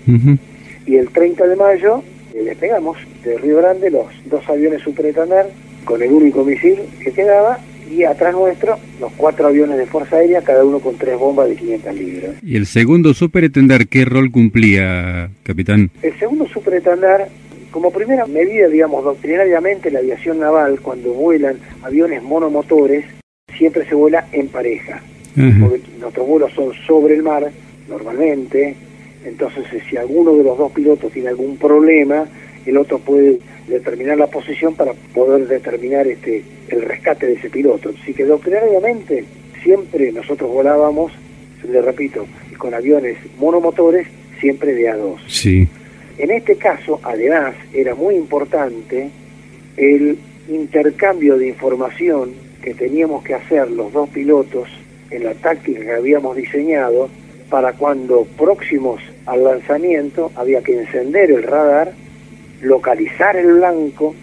Y 0.85 0.95
el 0.95 1.09
30 1.09 1.47
de 1.47 1.55
mayo 1.55 2.03
eh, 2.33 2.43
despegamos 2.43 2.97
de 3.23 3.37
Río 3.37 3.57
Grande 3.57 3.89
los 3.89 4.07
dos 4.25 4.47
aviones 4.49 4.81
Super 4.81 5.13
con 5.85 6.01
el 6.01 6.11
único 6.11 6.43
misil 6.43 6.79
que 7.03 7.11
quedaba 7.11 7.59
y 7.89 8.03
atrás 8.03 8.33
nuestro 8.33 8.77
los 8.99 9.11
cuatro 9.13 9.47
aviones 9.47 9.77
de 9.77 9.85
Fuerza 9.85 10.17
Aérea, 10.17 10.41
cada 10.41 10.63
uno 10.63 10.79
con 10.79 10.97
tres 10.97 11.17
bombas 11.17 11.49
de 11.49 11.55
500 11.55 11.95
libras. 11.95 12.31
¿Y 12.43 12.55
el 12.55 12.65
segundo 12.65 13.13
superetendar 13.13 13.87
qué 13.87 14.05
rol 14.05 14.31
cumplía, 14.31 15.29
capitán? 15.43 15.89
El 16.01 16.17
segundo 16.19 16.47
superetendar, 16.47 17.27
como 17.71 17.91
primera 17.91 18.25
medida, 18.25 18.67
digamos, 18.67 19.03
doctrinariamente, 19.03 19.91
la 19.91 19.99
aviación 19.99 20.39
naval, 20.39 20.79
cuando 20.81 21.13
vuelan 21.13 21.59
aviones 21.83 22.23
monomotores, 22.23 23.05
siempre 23.57 23.85
se 23.85 23.95
vuela 23.95 24.27
en 24.31 24.47
pareja. 24.47 25.01
Porque 25.35 25.81
nuestros 25.99 26.27
vuelos 26.27 26.51
son 26.53 26.73
sobre 26.85 27.15
el 27.15 27.23
mar, 27.23 27.49
normalmente, 27.87 28.75
entonces 29.23 29.65
si 29.89 29.95
alguno 29.95 30.35
de 30.35 30.43
los 30.43 30.57
dos 30.57 30.71
pilotos 30.71 31.11
tiene 31.11 31.29
algún 31.29 31.57
problema, 31.57 32.25
el 32.65 32.77
otro 32.77 32.99
puede 32.99 33.39
determinar 33.67 34.17
la 34.17 34.27
posición 34.27 34.75
para 34.75 34.93
poder 35.13 35.47
determinar 35.47 36.07
este 36.07 36.43
el 36.69 36.81
rescate 36.81 37.25
de 37.25 37.33
ese 37.33 37.49
piloto. 37.49 37.91
Así 38.01 38.13
que 38.13 38.25
doctrinariamente 38.25 39.25
siempre 39.63 40.11
nosotros 40.11 40.51
volábamos, 40.51 41.11
le 41.67 41.81
repito, 41.81 42.25
con 42.57 42.73
aviones 42.73 43.17
monomotores, 43.37 44.07
siempre 44.39 44.73
de 44.73 44.91
A2. 44.91 45.15
Sí. 45.27 45.67
En 46.19 46.31
este 46.31 46.57
caso, 46.57 46.99
además, 47.01 47.55
era 47.73 47.95
muy 47.95 48.15
importante 48.15 49.09
el 49.77 50.19
intercambio 50.49 51.37
de 51.37 51.47
información 51.47 52.33
que 52.61 52.73
teníamos 52.73 53.23
que 53.23 53.35
hacer 53.35 53.71
los 53.71 53.93
dos 53.93 54.09
pilotos 54.09 54.67
en 55.11 55.23
la 55.23 55.33
táctica 55.33 55.79
que 55.79 55.93
habíamos 55.93 56.35
diseñado 56.35 57.09
para 57.49 57.71
cuando 57.71 58.25
próximos 58.37 59.01
al 59.25 59.45
lanzamiento 59.45 60.29
había 60.35 60.61
que 60.61 60.77
encender 60.77 61.31
el 61.31 61.43
radar 61.43 61.93
localizar 62.61 63.37
el 63.37 63.53
blanco, 63.53 64.13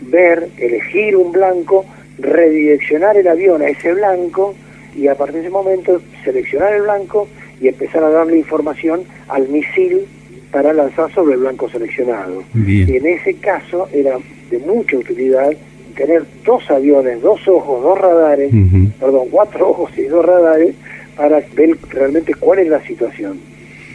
ver, 0.00 0.48
elegir 0.56 1.14
un 1.16 1.32
blanco, 1.32 1.84
redireccionar 2.18 3.18
el 3.18 3.28
avión 3.28 3.60
a 3.60 3.68
ese 3.68 3.92
blanco 3.92 4.54
y 4.96 5.06
a 5.06 5.14
partir 5.16 5.34
de 5.36 5.40
ese 5.42 5.50
momento 5.50 6.00
seleccionar 6.24 6.72
el 6.72 6.82
blanco 6.82 7.28
y 7.60 7.68
empezar 7.68 8.02
a 8.04 8.08
darle 8.08 8.38
información 8.38 9.04
al 9.28 9.48
misil 9.50 10.06
para 10.52 10.72
lanzar 10.72 11.10
sobre 11.12 11.34
el 11.34 11.40
blanco 11.40 11.68
seleccionado. 11.68 12.44
Y 12.54 12.96
en 12.96 13.06
ese 13.06 13.34
caso 13.34 13.88
era 13.92 14.18
de 14.50 14.58
mucha 14.58 14.96
utilidad 14.98 15.50
tener 15.96 16.24
dos 16.44 16.70
aviones, 16.70 17.20
dos 17.20 17.46
ojos, 17.48 17.82
dos 17.82 17.98
radares, 17.98 18.52
perdón, 19.00 19.28
cuatro 19.30 19.70
ojos 19.70 19.90
y 19.98 20.02
dos 20.04 20.24
radares 20.24 20.74
para 21.16 21.42
ver 21.54 21.76
realmente 21.90 22.34
cuál 22.34 22.60
es 22.60 22.68
la 22.68 22.80
situación 22.82 23.40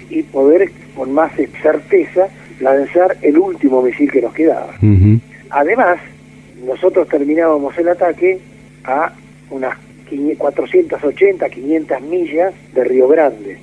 y 0.10 0.24
poder 0.24 0.72
con 0.96 1.14
más 1.14 1.32
certeza 1.62 2.28
lanzar 2.60 3.18
el 3.22 3.38
último 3.38 3.82
misil 3.82 4.12
que 4.12 4.22
nos 4.22 4.34
quedaba. 4.34 4.74
Además, 5.50 6.00
nosotros 6.66 7.08
terminábamos 7.08 7.78
el 7.78 7.90
ataque 7.90 8.40
a 8.84 9.14
unas 9.50 9.78
480, 10.38 11.50
500 11.50 12.02
millas 12.02 12.54
de 12.74 12.84
Río 12.84 13.08
Grande. 13.08 13.58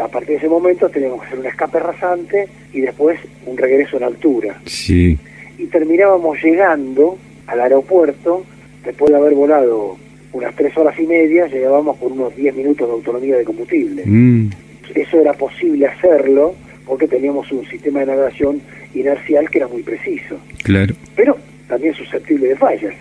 A 0.00 0.08
partir 0.08 0.30
de 0.30 0.36
ese 0.36 0.48
momento 0.48 0.88
teníamos 0.88 1.20
que 1.20 1.26
hacer 1.26 1.38
un 1.38 1.46
escape 1.46 1.78
rasante 1.78 2.48
y 2.72 2.80
después 2.80 3.18
un 3.46 3.56
regreso 3.56 3.96
en 3.96 4.04
altura. 4.04 4.60
Sí. 4.64 5.18
Y 5.58 5.66
terminábamos 5.66 6.42
llegando 6.42 7.18
al 7.46 7.60
aeropuerto, 7.60 8.44
después 8.84 9.10
de 9.10 9.18
haber 9.18 9.34
volado 9.34 9.96
unas 10.32 10.54
tres 10.54 10.76
horas 10.76 10.98
y 10.98 11.06
media, 11.06 11.46
llegábamos 11.46 11.96
con 11.98 12.12
unos 12.12 12.34
10 12.34 12.54
minutos 12.56 12.88
de 12.88 12.94
autonomía 12.94 13.36
de 13.36 13.44
combustible. 13.44 14.02
Mm. 14.06 14.50
Eso 14.94 15.20
era 15.20 15.34
posible 15.34 15.86
hacerlo 15.86 16.54
porque 16.86 17.06
teníamos 17.06 17.50
un 17.52 17.64
sistema 17.66 18.00
de 18.00 18.06
navegación 18.06 18.60
inercial 18.94 19.48
que 19.50 19.58
era 19.58 19.68
muy 19.68 19.82
preciso. 19.82 20.38
Claro. 20.62 20.94
Pero 21.16 21.36
también 21.68 21.94
susceptible 21.94 22.48
de 22.48 22.56
fallas. 22.56 22.94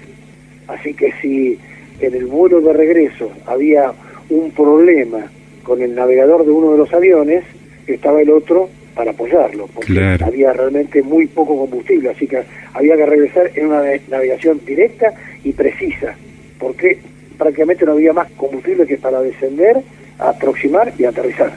Así 0.68 0.94
que 0.94 1.12
si 1.22 1.58
en 2.00 2.14
el 2.14 2.26
vuelo 2.26 2.62
de 2.62 2.74
regreso 2.74 3.32
había 3.46 3.94
un 4.30 4.52
problema 4.52 5.30
con 5.64 5.82
el 5.82 5.96
navegador 5.96 6.46
de 6.46 6.52
uno 6.52 6.72
de 6.72 6.78
los 6.78 6.94
aviones, 6.94 7.44
estaba 7.88 8.22
el 8.22 8.30
otro 8.30 8.70
para 8.96 9.12
apoyarlo, 9.12 9.68
porque 9.74 10.18
había 10.24 10.54
realmente 10.54 11.02
muy 11.02 11.28
poco 11.28 11.58
combustible, 11.58 12.10
así 12.10 12.28
que 12.28 12.44
había 12.74 12.96
que 12.98 13.06
regresar 13.06 13.52
en 13.56 13.68
una 13.68 13.84
navegación 14.10 14.62
directa 14.66 15.14
y 15.44 15.54
precisa, 15.54 16.16
porque 16.60 17.00
prácticamente 17.38 17.86
no 17.86 17.94
había 17.94 18.14
más 18.14 18.30
combustible 18.32 18.86
que 18.86 18.98
para 18.98 19.22
descender, 19.22 19.78
aproximar 20.20 20.94
y 20.98 21.06
aterrizar. 21.06 21.54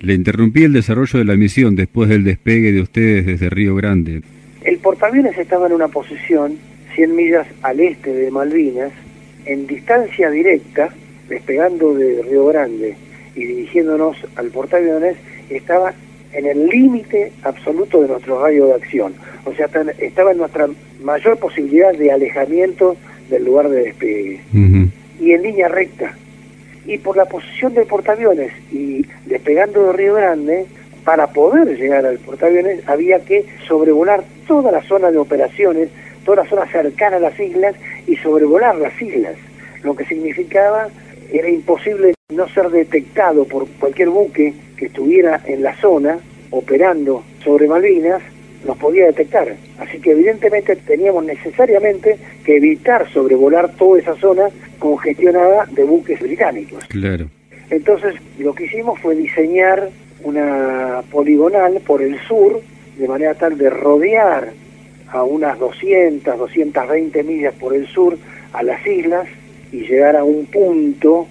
Le 0.00 0.14
interrumpí 0.14 0.64
el 0.64 0.74
desarrollo 0.74 1.18
de 1.18 1.24
la 1.24 1.36
misión 1.36 1.74
después 1.74 2.08
del 2.10 2.24
despegue 2.24 2.72
de 2.72 2.82
ustedes 2.82 3.26
desde 3.26 3.48
Río 3.48 3.74
Grande. 3.74 4.20
El 4.62 4.78
portaaviones 4.78 5.36
estaba 5.38 5.66
en 5.66 5.72
una 5.72 5.88
posición 5.88 6.58
100 6.94 7.16
millas 7.16 7.46
al 7.62 7.80
este 7.80 8.12
de 8.12 8.30
Malvinas, 8.30 8.92
en 9.46 9.66
distancia 9.66 10.30
directa, 10.30 10.90
despegando 11.28 11.94
de 11.94 12.22
Río 12.22 12.46
Grande 12.46 12.96
y 13.34 13.44
dirigiéndonos 13.44 14.16
al 14.36 14.48
portaaviones, 14.48 15.16
estaba 15.50 15.94
en 16.32 16.46
el 16.46 16.66
límite 16.66 17.32
absoluto 17.42 18.02
de 18.02 18.08
nuestro 18.08 18.40
radio 18.40 18.66
de 18.66 18.74
acción. 18.74 19.14
O 19.44 19.52
sea, 19.54 19.68
estaba 19.98 20.32
en 20.32 20.38
nuestra 20.38 20.68
mayor 21.00 21.38
posibilidad 21.38 21.92
de 21.92 22.10
alejamiento 22.10 22.96
del 23.30 23.44
lugar 23.44 23.68
de 23.68 23.84
despegue. 23.84 24.40
Y 25.20 25.32
en 25.32 25.42
línea 25.42 25.68
recta, 25.68 26.14
y 26.86 26.98
por 26.98 27.16
la 27.16 27.24
posición 27.24 27.72
del 27.74 27.86
portaaviones 27.86 28.52
y 28.70 29.06
despegando 29.26 29.86
de 29.86 29.92
Río 29.92 30.14
Grande, 30.14 30.66
para 31.04 31.28
poder 31.28 31.76
llegar 31.76 32.04
al 32.06 32.18
portaaviones 32.18 32.86
había 32.88 33.20
que 33.20 33.44
sobrevolar 33.68 34.24
toda 34.46 34.72
la 34.72 34.82
zona 34.82 35.10
de 35.10 35.18
operaciones, 35.18 35.90
toda 36.24 36.42
la 36.42 36.48
zona 36.48 36.66
cercana 36.66 37.16
a 37.16 37.20
las 37.20 37.38
islas 37.38 37.74
y 38.06 38.16
sobrevolar 38.16 38.76
las 38.76 39.00
islas, 39.00 39.36
lo 39.82 39.94
que 39.94 40.04
significaba 40.06 40.88
era 41.32 41.48
imposible 41.48 42.14
no 42.30 42.48
ser 42.48 42.70
detectado 42.70 43.44
por 43.44 43.68
cualquier 43.78 44.08
buque 44.08 44.54
que 44.76 44.86
estuviera 44.86 45.40
en 45.46 45.62
la 45.62 45.76
zona 45.76 46.18
operando 46.50 47.22
sobre 47.42 47.68
Malvinas 47.68 48.22
nos 48.64 48.78
podía 48.78 49.06
detectar. 49.06 49.54
Así 49.78 49.98
que 50.00 50.12
evidentemente 50.12 50.76
teníamos 50.76 51.24
necesariamente 51.24 52.16
que 52.44 52.56
evitar 52.56 53.10
sobrevolar 53.12 53.72
toda 53.76 54.00
esa 54.00 54.16
zona 54.16 54.48
congestionada 54.78 55.66
de 55.66 55.84
buques 55.84 56.20
británicos. 56.20 56.84
Claro. 56.86 57.28
Entonces 57.70 58.14
lo 58.38 58.54
que 58.54 58.64
hicimos 58.64 58.98
fue 59.00 59.16
diseñar 59.16 59.90
una 60.22 61.02
poligonal 61.10 61.80
por 61.86 62.02
el 62.02 62.18
sur, 62.20 62.60
de 62.96 63.08
manera 63.08 63.34
tal 63.34 63.58
de 63.58 63.68
rodear 63.68 64.52
a 65.08 65.22
unas 65.22 65.58
200, 65.58 66.38
220 66.38 67.22
millas 67.22 67.54
por 67.54 67.74
el 67.74 67.86
sur 67.86 68.16
a 68.52 68.62
las 68.62 68.86
islas 68.86 69.28
y 69.74 69.86
llegar 69.88 70.16
a 70.16 70.22
un 70.22 70.46
punto 70.46 71.26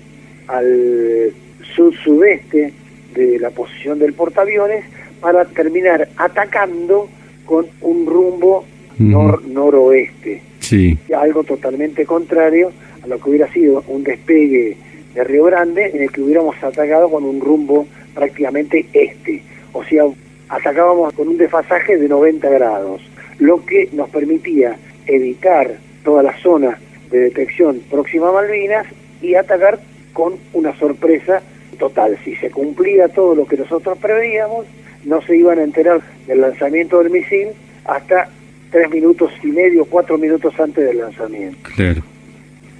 al 0.47 1.31
sud-sudeste 1.75 2.73
de 3.15 3.39
la 3.39 3.51
posición 3.51 3.99
del 3.99 4.13
portaaviones 4.13 4.83
para 5.21 5.45
terminar 5.45 6.09
atacando 6.17 7.07
con 7.45 7.67
un 7.81 8.05
rumbo 8.05 8.65
noroeste. 8.99 10.41
Sí. 10.59 10.97
Algo 11.15 11.45
totalmente 11.45 12.05
contrario 12.05 12.73
a 13.01 13.07
lo 13.07 13.17
que 13.17 13.29
hubiera 13.29 13.51
sido 13.53 13.83
un 13.87 14.03
despegue 14.03 14.75
de 15.15 15.23
Río 15.23 15.45
Grande 15.45 15.91
en 15.93 16.01
el 16.01 16.11
que 16.11 16.21
hubiéramos 16.21 16.61
atacado 16.61 17.09
con 17.09 17.23
un 17.23 17.39
rumbo 17.39 17.87
prácticamente 18.13 18.87
este. 18.91 19.41
O 19.71 19.85
sea, 19.85 20.03
atacábamos 20.49 21.13
con 21.13 21.29
un 21.29 21.37
desfasaje 21.37 21.97
de 21.97 22.09
90 22.09 22.49
grados, 22.49 23.01
lo 23.39 23.65
que 23.65 23.87
nos 23.93 24.09
permitía 24.09 24.75
evitar 25.07 25.77
toda 26.03 26.23
la 26.23 26.37
zona 26.39 26.77
de 27.13 27.19
detección 27.19 27.79
próxima 27.91 28.29
a 28.29 28.31
Malvinas 28.31 28.87
y 29.21 29.35
atacar 29.35 29.79
con 30.13 30.33
una 30.51 30.75
sorpresa 30.77 31.41
total. 31.77 32.17
Si 32.25 32.35
se 32.35 32.49
cumplía 32.49 33.07
todo 33.07 33.35
lo 33.35 33.45
que 33.45 33.55
nosotros 33.55 33.97
preveíamos, 33.99 34.65
no 35.05 35.21
se 35.21 35.37
iban 35.37 35.59
a 35.59 35.63
enterar 35.63 36.01
del 36.27 36.41
lanzamiento 36.41 36.99
del 36.99 37.11
misil 37.11 37.49
hasta 37.85 38.29
tres 38.71 38.89
minutos 38.89 39.31
y 39.43 39.47
medio, 39.47 39.85
cuatro 39.85 40.17
minutos 40.17 40.59
antes 40.59 40.83
del 40.83 40.97
lanzamiento. 40.97 41.69
Claro. 41.75 42.01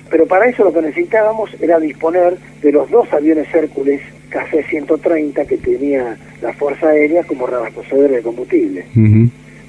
Pero 0.09 0.25
para 0.25 0.47
eso 0.47 0.63
lo 0.63 0.73
que 0.73 0.81
necesitábamos 0.81 1.51
era 1.61 1.79
disponer 1.79 2.35
de 2.61 2.71
los 2.71 2.89
dos 2.89 3.11
aviones 3.13 3.53
Hércules 3.53 4.01
KC-130 4.31 5.45
que 5.45 5.57
tenía 5.57 6.17
la 6.41 6.53
Fuerza 6.53 6.89
Aérea 6.89 7.23
como 7.23 7.45
reabastecedor 7.45 8.09
de 8.09 8.21
combustible. 8.21 8.85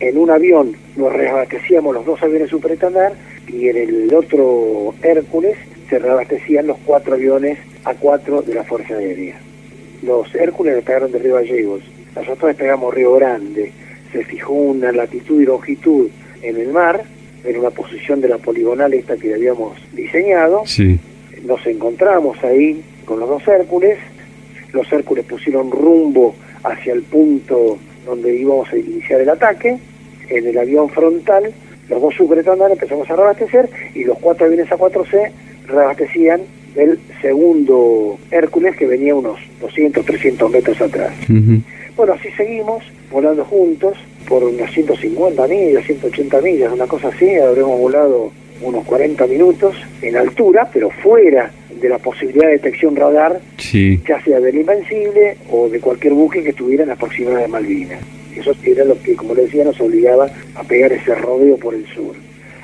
En 0.01 0.19
un 0.19 0.31
avión 0.31 0.77
nos 0.97 1.13
reabastecíamos 1.13 1.95
los 1.95 2.05
dos 2.05 2.23
aviones 2.23 2.51
superestandar 2.51 3.13
y 3.49 3.69
en 3.69 3.77
el 3.77 4.15
otro 4.15 4.95
Hércules 5.03 5.57
se 5.89 5.99
reabastecían 5.99 6.67
los 6.67 6.79
cuatro 6.85 7.15
aviones 7.15 7.59
A4 7.85 8.45
de 8.45 8.55
la 8.55 8.65
Fuerza 8.65 8.95
Aérea. 8.97 9.39
Los 10.03 10.35
Hércules 10.35 10.75
despegaron 10.75 11.13
de 11.13 11.19
Río 11.19 11.37
Gallegos, 11.37 11.83
nosotros 12.17 12.49
despegamos 12.49 12.93
Río 12.93 13.15
Grande, 13.15 13.73
se 14.13 14.25
fijó 14.25 14.53
una 14.53 14.93
latitud 14.93 15.41
y 15.41 15.47
longitud 15.47 16.09
en 16.43 16.57
el 16.57 16.69
mar, 16.69 17.05
en 17.45 17.59
una 17.59 17.71
posición 17.71 18.21
de 18.21 18.29
la 18.29 18.39
poligonal 18.39 18.95
esta 18.95 19.17
que 19.17 19.35
habíamos 19.35 19.77
diseñado. 19.93 20.63
Sí. 20.67 20.99
Nos 21.45 21.65
encontramos 21.67 22.43
ahí 22.43 22.83
con 23.05 23.21
los 23.21 23.29
dos 23.29 23.47
Hércules, 23.49 23.99
los 24.73 24.91
Hércules 24.93 25.25
pusieron 25.25 25.71
rumbo 25.71 26.35
hacia 26.63 26.93
el 26.93 27.03
punto 27.03 27.79
donde 28.05 28.35
íbamos 28.35 28.73
a 28.73 28.77
iniciar 28.77 29.21
el 29.21 29.29
ataque, 29.29 29.79
en 30.29 30.47
el 30.47 30.59
avión 30.59 30.89
frontal, 30.91 31.53
los 31.89 32.01
dos 32.01 32.15
superestándares 32.15 32.75
empezamos 32.75 33.11
a 33.11 33.17
reabastecer 33.17 33.69
y 33.95 34.05
los 34.05 34.19
cuatro 34.19 34.47
aviones 34.47 34.69
A4C 34.71 35.31
reabastecían 35.67 36.41
del 36.75 36.99
segundo 37.21 38.19
Hércules 38.31 38.77
que 38.77 38.87
venía 38.87 39.15
unos 39.15 39.39
200, 39.61 40.05
300 40.05 40.51
metros 40.51 40.81
atrás. 40.81 41.13
Bueno, 41.97 42.15
así 42.15 42.29
seguimos 42.37 42.83
volando 43.11 43.45
juntos 43.45 43.97
por 44.29 44.43
unas 44.43 44.73
150 44.73 45.47
millas, 45.47 45.85
180 45.85 46.41
millas, 46.41 46.73
una 46.73 46.87
cosa 46.87 47.09
así, 47.09 47.37
habremos 47.37 47.79
volado 47.79 48.33
unos 48.61 48.85
40 48.85 49.27
minutos 49.27 49.77
en 50.03 50.17
altura, 50.17 50.69
pero 50.73 50.91
fuera 50.91 51.51
de 51.81 51.89
la 51.89 51.99
posibilidad 51.99 52.47
de 52.47 52.53
detección 52.53 52.97
radar, 52.97 53.41
ya 54.07 54.23
sea 54.23 54.41
del 54.41 54.57
Invencible 54.57 55.37
o 55.51 55.69
de 55.69 55.81
cualquier 55.81 56.15
buque 56.15 56.43
que 56.43 56.51
estuviera 56.51 56.85
en 56.85 56.91
las 56.91 56.99
proximidades 56.99 57.43
de 57.43 57.49
Malvinas. 57.49 58.01
Eso 58.37 58.53
era 58.65 58.85
lo 58.85 59.01
que, 59.01 59.15
como 59.15 59.35
le 59.35 59.43
decía, 59.43 59.65
nos 59.65 59.81
obligaba 59.81 60.29
a 60.55 60.63
pegar 60.65 60.93
ese 60.93 61.15
rodeo 61.15 61.57
por 61.57 61.75
el 61.75 61.87
sur. 61.87 62.15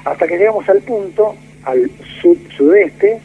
Hasta 0.05 0.27
que 0.27 0.39
llegamos 0.39 0.69
al 0.69 0.81
punto, 0.81 1.35
al 1.65 1.91
sud-sudeste, 2.21 3.19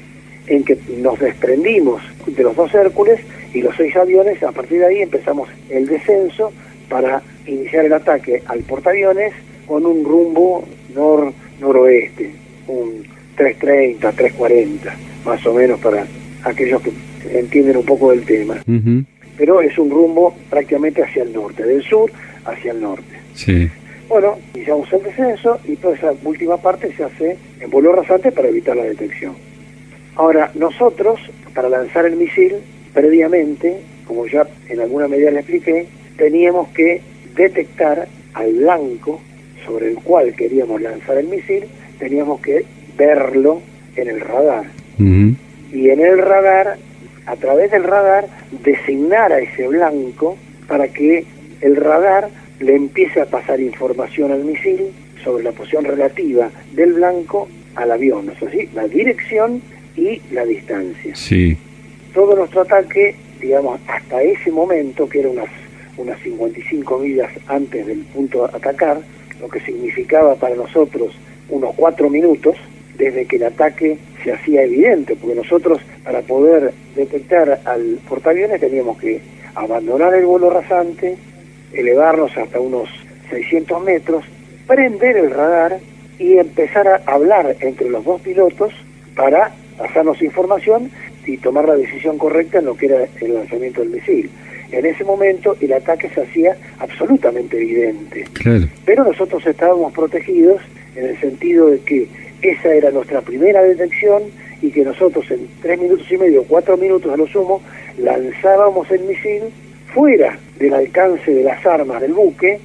en 0.47 0.63
que 0.63 0.77
nos 0.97 1.19
desprendimos 1.19 2.01
de 2.27 2.43
los 2.43 2.55
dos 2.55 2.73
Hércules 2.73 3.19
y 3.53 3.61
los 3.61 3.75
seis 3.75 3.95
aviones, 3.95 4.41
a 4.43 4.51
partir 4.51 4.79
de 4.79 4.85
ahí 4.85 5.01
empezamos 5.01 5.49
el 5.69 5.87
descenso 5.87 6.51
para 6.89 7.21
iniciar 7.47 7.85
el 7.85 7.93
ataque 7.93 8.43
al 8.45 8.59
portaaviones 8.59 9.33
con 9.65 9.85
un 9.85 10.03
rumbo 10.03 10.63
nor-noroeste, 10.93 12.31
un 12.67 13.03
330, 13.35 14.11
340, 14.11 14.95
más 15.25 15.45
o 15.45 15.53
menos 15.53 15.79
para 15.79 16.05
aquellos 16.43 16.81
que 16.81 16.91
entienden 17.31 17.77
un 17.77 17.85
poco 17.85 18.11
del 18.11 18.25
tema. 18.25 18.63
Pero 19.37 19.61
es 19.61 19.77
un 19.77 19.89
rumbo 19.89 20.35
prácticamente 20.49 21.03
hacia 21.03 21.23
el 21.23 21.33
norte, 21.33 21.63
del 21.63 21.83
sur 21.83 22.11
hacia 22.45 22.71
el 22.71 22.81
norte. 22.81 23.15
Sí. 23.33 23.69
Bueno, 24.07 24.37
iniciamos 24.53 24.91
el 24.93 25.03
descenso 25.03 25.59
y 25.65 25.75
toda 25.75 25.95
esa 25.95 26.13
última 26.23 26.57
parte 26.57 26.93
se 26.95 27.03
hace 27.03 27.37
en 27.59 27.69
vuelo 27.69 27.91
rasante 27.91 28.31
para 28.31 28.47
evitar 28.47 28.77
la 28.77 28.83
detección. 28.83 29.35
Ahora, 30.15 30.51
nosotros, 30.53 31.19
para 31.53 31.67
lanzar 31.67 32.05
el 32.05 32.15
misil, 32.15 32.55
previamente, 32.93 33.81
como 34.05 34.27
ya 34.27 34.47
en 34.69 34.79
alguna 34.79 35.07
medida 35.07 35.31
le 35.31 35.39
expliqué, 35.39 35.87
teníamos 36.17 36.69
que 36.69 37.01
detectar 37.35 38.07
al 38.33 38.53
blanco 38.53 39.19
sobre 39.65 39.89
el 39.89 39.95
cual 39.95 40.35
queríamos 40.35 40.81
lanzar 40.81 41.17
el 41.17 41.27
misil, 41.27 41.65
teníamos 41.99 42.41
que 42.41 42.65
verlo 42.97 43.61
en 43.95 44.09
el 44.09 44.21
radar. 44.21 44.65
Y 44.97 45.89
en 45.89 45.99
el 45.99 46.17
radar, 46.19 46.77
a 47.25 47.35
través 47.35 47.71
del 47.71 47.83
radar, 47.83 48.27
designar 48.63 49.33
a 49.33 49.39
ese 49.39 49.67
blanco 49.67 50.37
para 50.67 50.87
que 50.87 51.25
el 51.61 51.75
radar 51.75 52.29
le 52.59 52.75
empiece 52.75 53.21
a 53.21 53.25
pasar 53.25 53.59
información 53.59 54.31
al 54.31 54.45
misil 54.45 54.93
sobre 55.23 55.43
la 55.43 55.51
posición 55.51 55.83
relativa 55.83 56.49
del 56.73 56.93
blanco 56.93 57.49
al 57.75 57.91
avión, 57.91 58.27
¿no 58.27 58.31
es 58.31 58.73
La 58.73 58.87
dirección 58.87 59.61
y 59.97 60.21
la 60.31 60.45
distancia. 60.45 61.15
Sí. 61.15 61.57
Todo 62.13 62.35
nuestro 62.35 62.61
ataque, 62.61 63.15
digamos, 63.41 63.79
hasta 63.87 64.21
ese 64.21 64.51
momento, 64.51 65.09
que 65.09 65.19
era 65.19 65.29
unas, 65.29 65.49
unas 65.97 66.19
55 66.21 66.99
millas 66.99 67.31
antes 67.47 67.85
del 67.85 67.99
punto 67.99 68.45
a 68.45 68.55
atacar, 68.55 69.01
lo 69.41 69.49
que 69.49 69.59
significaba 69.59 70.35
para 70.35 70.55
nosotros 70.55 71.13
unos 71.49 71.75
cuatro 71.75 72.09
minutos, 72.09 72.55
desde 72.97 73.25
que 73.25 73.35
el 73.35 73.43
ataque 73.43 73.97
se 74.23 74.33
hacía 74.33 74.63
evidente, 74.63 75.15
porque 75.15 75.35
nosotros 75.35 75.79
para 76.03 76.21
poder 76.21 76.73
detectar 76.95 77.59
al 77.65 77.99
portaaviones 78.07 78.59
teníamos 78.61 78.97
que 78.97 79.21
abandonar 79.53 80.13
el 80.13 80.25
vuelo 80.25 80.49
rasante, 80.49 81.17
elevarnos 81.73 82.35
hasta 82.37 82.59
unos 82.59 82.89
600 83.29 83.83
metros, 83.83 84.23
prender 84.67 85.17
el 85.17 85.31
radar 85.31 85.79
y 86.19 86.37
empezar 86.37 86.87
a 86.87 87.01
hablar 87.05 87.55
entre 87.59 87.89
los 87.89 88.03
dos 88.03 88.21
pilotos 88.21 88.73
para 89.15 89.51
pasarnos 89.77 90.21
información 90.21 90.89
y 91.25 91.37
tomar 91.37 91.67
la 91.67 91.75
decisión 91.75 92.17
correcta 92.17 92.59
en 92.59 92.65
lo 92.65 92.75
que 92.75 92.85
era 92.85 93.07
el 93.19 93.33
lanzamiento 93.33 93.81
del 93.81 93.89
misil. 93.89 94.29
En 94.71 94.85
ese 94.85 95.03
momento 95.03 95.55
el 95.61 95.73
ataque 95.73 96.09
se 96.09 96.21
hacía 96.21 96.55
absolutamente 96.79 97.57
evidente. 97.57 98.25
Pero 98.85 99.03
nosotros 99.03 99.45
estábamos 99.45 99.93
protegidos 99.93 100.61
en 100.95 101.05
el 101.05 101.19
sentido 101.19 101.69
de 101.69 101.79
que 101.79 102.07
esa 102.41 102.73
era 102.73 102.91
nuestra 102.91 103.21
primera 103.21 103.61
detección 103.63 104.23
y 104.61 104.71
que 104.71 104.83
nosotros 104.83 105.29
en 105.31 105.47
tres 105.61 105.79
minutos 105.79 106.09
y 106.11 106.17
medio, 106.17 106.43
cuatro 106.43 106.77
minutos 106.77 107.11
a 107.13 107.17
lo 107.17 107.27
sumo, 107.27 107.61
lanzábamos 107.97 108.89
el 108.91 109.01
misil 109.01 109.43
fuera 109.93 110.37
del 110.59 110.73
alcance 110.73 111.33
de 111.33 111.43
las 111.43 111.65
armas 111.65 112.01
del 112.01 112.13
buque 112.13 112.59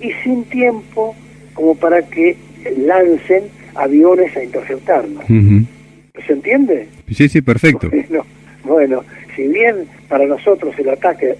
y 0.00 0.12
sin 0.22 0.44
tiempo 0.44 1.14
como 1.54 1.74
para 1.74 2.02
que 2.02 2.36
lancen 2.76 3.44
aviones 3.74 4.36
a 4.36 4.44
interceptarnos. 4.44 5.24
¿Se 5.26 6.32
entiende? 6.32 6.88
Sí, 7.10 7.28
sí, 7.28 7.42
perfecto. 7.42 7.88
Bueno, 7.90 8.24
bueno, 8.64 9.04
si 9.36 9.48
bien 9.48 9.86
para 10.08 10.26
nosotros 10.26 10.74
el 10.78 10.88
ataque, 10.88 11.36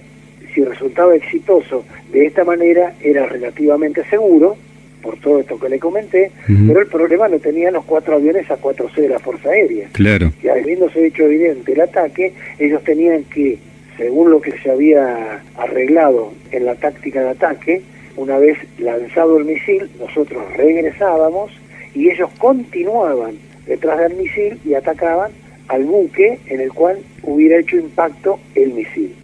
si 0.53 0.63
resultaba 0.63 1.15
exitoso 1.15 1.85
de 2.11 2.25
esta 2.25 2.43
manera, 2.43 2.93
era 3.01 3.25
relativamente 3.25 4.03
seguro, 4.09 4.57
por 5.05 5.19
todo 5.19 5.39
esto 5.39 5.59
que 5.59 5.69
le 5.69 5.77
comenté, 5.77 6.31
pero 6.47 6.81
el 6.81 6.87
problema 6.87 7.27
lo 7.27 7.39
tenían 7.39 7.73
los 7.73 7.85
cuatro 7.85 8.15
aviones 8.15 8.49
a 8.49 8.57
4C 8.59 8.95
de 8.95 9.09
la 9.09 9.19
Fuerza 9.19 9.51
Aérea. 9.51 9.87
Claro. 9.91 10.31
Y 10.41 10.47
habiéndose 10.47 11.05
hecho 11.05 11.23
evidente 11.23 11.73
el 11.73 11.81
ataque, 11.81 12.33
ellos 12.57 12.83
tenían 12.83 13.23
que, 13.25 13.59
según 13.97 14.31
lo 14.31 14.41
que 14.41 14.57
se 14.59 14.71
había 14.71 15.43
arreglado 15.55 16.33
en 16.51 16.65
la 16.65 16.73
táctica 16.73 17.21
de 17.21 17.29
ataque, 17.29 17.83
una 18.17 18.39
vez 18.39 18.57
lanzado 18.79 19.37
el 19.37 19.45
misil, 19.45 19.89
nosotros 19.99 20.43
regresábamos 20.55 21.51
y 21.93 22.09
ellos 22.09 22.31
continuaban 22.39 23.35
detrás 23.67 23.99
del 23.99 24.15
misil 24.15 24.59
y 24.65 24.73
atacaban 24.73 25.31
al 25.67 25.83
buque 25.83 26.39
en 26.47 26.61
el 26.61 26.73
cual 26.73 26.97
hubiera 27.23 27.59
hecho 27.59 27.77
impacto 27.77 28.39
el 28.55 28.73
misil. 28.73 29.15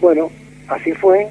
Bueno, 0.00 0.30
así 0.68 0.92
fue. 0.92 1.26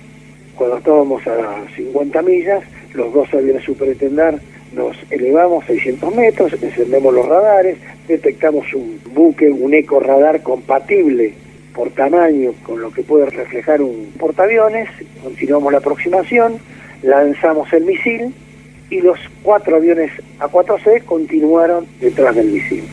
Cuando 0.56 0.78
estábamos 0.78 1.26
a 1.28 1.66
50 1.76 2.22
millas, 2.22 2.64
los 2.96 3.14
dos 3.14 3.34
aviones 3.34 3.64
superintendar 3.64 4.40
nos 4.74 4.98
elevamos 5.10 5.66
600 5.66 6.16
metros, 6.16 6.54
encendemos 6.62 7.14
los 7.14 7.26
radares, 7.28 7.78
detectamos 8.08 8.74
un 8.74 9.00
buque, 9.14 9.50
un 9.50 9.74
eco 9.74 10.00
radar 10.00 10.42
compatible 10.42 11.34
por 11.74 11.92
tamaño 11.92 12.54
con 12.64 12.82
lo 12.82 12.92
que 12.92 13.04
puede 13.04 13.26
reflejar 13.28 13.82
un 13.82 14.12
portaaviones, 14.18 14.90
continuamos 15.24 15.72
la 15.72 15.80
aproximación, 15.80 16.58
lanzamos 17.04 17.72
el 17.74 17.86
misil 17.86 18.34
y 18.90 19.02
los 19.02 19.20
cuatro 19.44 19.78
aviones 19.78 20.12
A4C 20.40 21.04
continuaron 21.04 21.86
detrás 22.00 22.36
del 22.36 22.48
misil. 22.48 22.84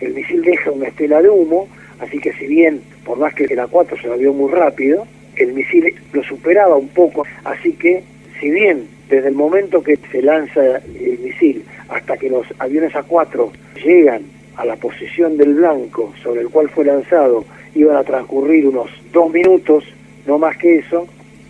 El 0.00 0.14
misil 0.14 0.42
deja 0.42 0.70
una 0.70 0.88
estela 0.88 1.20
de 1.20 1.28
humo, 1.28 1.68
así 2.00 2.18
que 2.18 2.32
si 2.34 2.46
bien, 2.46 2.80
por 3.04 3.18
más 3.18 3.34
que 3.34 3.44
el 3.44 3.58
A4 3.58 4.00
se 4.00 4.08
lo 4.08 4.16
vio 4.16 4.32
muy 4.32 4.50
rápido, 4.50 5.06
el 5.36 5.52
misil 5.52 5.94
lo 6.12 6.22
superaba 6.24 6.76
un 6.76 6.88
poco, 6.88 7.24
así 7.44 7.72
que 7.74 8.02
si 8.40 8.50
bien 8.50 8.88
desde 9.08 9.28
el 9.28 9.34
momento 9.34 9.82
que 9.82 9.98
se 10.10 10.22
lanza 10.22 10.78
el 10.78 11.18
misil 11.18 11.64
hasta 11.88 12.16
que 12.16 12.30
los 12.30 12.46
aviones 12.58 12.92
A4 12.94 13.50
llegan 13.84 14.22
a 14.56 14.64
la 14.64 14.76
posición 14.76 15.36
del 15.36 15.54
blanco 15.54 16.12
sobre 16.22 16.40
el 16.40 16.48
cual 16.48 16.68
fue 16.70 16.84
lanzado, 16.84 17.44
iban 17.74 17.96
a 17.96 18.04
transcurrir 18.04 18.66
unos 18.66 18.90
dos 19.12 19.30
minutos, 19.32 19.84
no 20.26 20.38
más 20.38 20.56
que 20.56 20.78
eso, 20.78 21.06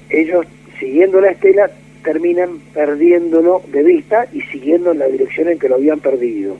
ellos 0.09 0.46
siguiendo 0.79 1.20
la 1.20 1.31
estela 1.31 1.70
terminan 2.03 2.59
perdiéndolo 2.72 3.62
de 3.70 3.83
vista 3.83 4.26
y 4.33 4.40
siguiendo 4.42 4.92
en 4.92 4.98
la 4.98 5.07
dirección 5.07 5.48
en 5.48 5.59
que 5.59 5.68
lo 5.68 5.76
habían 5.76 6.00
perdido. 6.00 6.57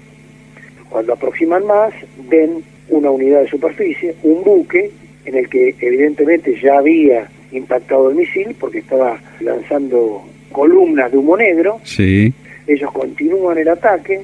Cuando 0.91 1.13
aproximan 1.13 1.67
más, 1.67 1.95
ven 2.29 2.63
una 2.89 3.11
unidad 3.11 3.43
de 3.43 3.49
superficie, 3.49 4.15
un 4.23 4.43
buque, 4.43 4.91
en 5.25 5.37
el 5.37 5.49
que 5.49 5.75
evidentemente 5.81 6.59
ya 6.61 6.79
había 6.79 7.29
impactado 7.53 8.11
el 8.11 8.17
misil 8.17 8.57
porque 8.59 8.79
estaba 8.79 9.19
lanzando 9.41 10.25
columnas 10.53 11.11
de 11.11 11.19
humo 11.19 11.37
negro. 11.37 11.81
Sí. 11.85 12.33
Ellos 12.67 12.91
continúan 12.93 13.59
el 13.59 13.69
ataque. 13.69 14.23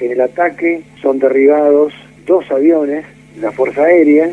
En 0.00 0.12
el 0.12 0.20
ataque 0.20 0.82
son 1.00 1.18
derribados 1.18 1.92
dos 2.26 2.50
aviones 2.50 3.04
de 3.34 3.40
la 3.40 3.52
Fuerza 3.52 3.84
Aérea, 3.84 4.30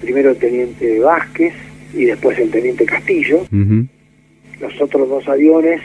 primero 0.00 0.30
el 0.30 0.36
teniente 0.36 0.98
Vázquez 1.00 1.54
y 1.94 2.04
después 2.04 2.38
el 2.38 2.50
teniente 2.50 2.84
Castillo 2.84 3.44
los 4.60 4.80
otros 4.80 5.08
dos 5.08 5.28
aviones, 5.28 5.80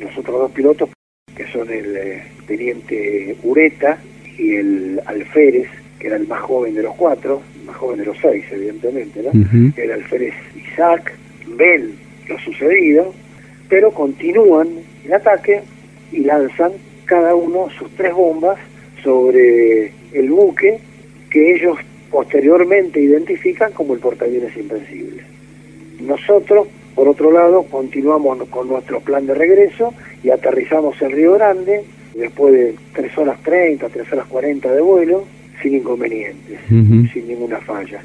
los 0.00 0.16
otros 0.16 0.38
dos 0.38 0.52
pilotos, 0.52 0.88
que 1.36 1.46
son 1.48 1.70
el 1.70 1.96
eh, 1.96 2.22
teniente 2.46 3.36
Ureta 3.42 3.98
y 4.38 4.54
el 4.54 5.00
Alférez, 5.04 5.68
que 5.98 6.06
era 6.06 6.16
el 6.16 6.26
más 6.26 6.40
joven 6.40 6.74
de 6.74 6.82
los 6.82 6.94
cuatro, 6.94 7.42
el 7.58 7.66
más 7.66 7.76
joven 7.76 7.98
de 7.98 8.06
los 8.06 8.16
seis, 8.18 8.44
evidentemente, 8.50 9.22
¿no? 9.22 9.32
El 9.76 9.92
Alférez 9.92 10.34
Isaac, 10.56 11.12
ven 11.60 11.94
lo 12.28 12.38
sucedido, 12.40 13.14
pero 13.68 13.92
continúan 13.92 14.68
el 15.04 15.12
ataque 15.12 15.60
y 16.10 16.20
lanzan 16.20 16.72
cada 17.04 17.34
uno 17.34 17.68
sus 17.78 17.90
tres 17.96 18.12
bombas 18.12 18.58
sobre 19.02 19.92
el 20.12 20.30
buque 20.30 20.80
que 21.30 21.54
ellos 21.54 21.78
posteriormente 22.10 23.00
identifican 23.00 23.72
como 23.72 23.94
el 23.94 24.00
portaaviones 24.00 24.56
invencible. 24.56 25.22
Nosotros 26.00 26.66
por 26.94 27.08
otro 27.08 27.30
lado, 27.30 27.62
continuamos 27.62 28.46
con 28.48 28.68
nuestro 28.68 29.00
plan 29.00 29.26
de 29.26 29.34
regreso 29.34 29.94
y 30.22 30.30
aterrizamos 30.30 31.00
en 31.00 31.12
Río 31.12 31.32
Grande, 31.32 31.84
después 32.14 32.52
de 32.52 32.74
3 32.94 33.18
horas 33.18 33.40
30, 33.42 33.88
3 33.88 34.12
horas 34.12 34.26
40 34.26 34.70
de 34.70 34.80
vuelo, 34.82 35.24
sin 35.62 35.76
inconvenientes, 35.76 36.58
sin 36.68 37.26
ninguna 37.26 37.58
falla. 37.60 38.02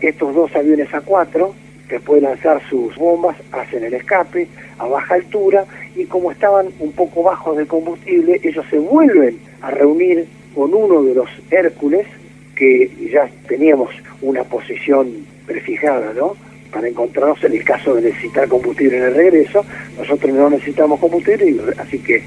Estos 0.00 0.34
dos 0.34 0.54
aviones 0.54 0.90
A4 0.90 1.50
después 1.88 2.20
de 2.20 2.28
lanzar 2.28 2.60
sus 2.68 2.94
bombas, 2.96 3.36
hacen 3.52 3.84
el 3.84 3.94
escape 3.94 4.48
a 4.78 4.86
baja 4.86 5.14
altura 5.14 5.64
y 5.94 6.04
como 6.04 6.30
estaban 6.30 6.68
un 6.80 6.92
poco 6.92 7.22
bajos 7.22 7.56
de 7.56 7.66
combustible, 7.66 8.40
ellos 8.42 8.64
se 8.70 8.78
vuelven 8.78 9.38
a 9.62 9.70
reunir 9.70 10.26
con 10.54 10.74
uno 10.74 11.02
de 11.02 11.14
los 11.14 11.28
Hércules, 11.50 12.06
que 12.54 12.90
ya 13.12 13.28
teníamos 13.46 13.90
una 14.22 14.42
posición 14.44 15.26
prefijada, 15.46 16.12
¿no? 16.14 16.34
Para 16.72 16.88
encontrarnos 16.88 17.42
en 17.44 17.52
el 17.52 17.64
caso 17.64 17.94
de 17.94 18.02
necesitar 18.02 18.48
combustible 18.48 18.96
en 18.96 19.04
el 19.04 19.14
regreso. 19.14 19.64
Nosotros 19.98 20.32
no 20.32 20.50
necesitamos 20.50 20.98
combustible, 20.98 21.54
así 21.78 21.98
que 21.98 22.22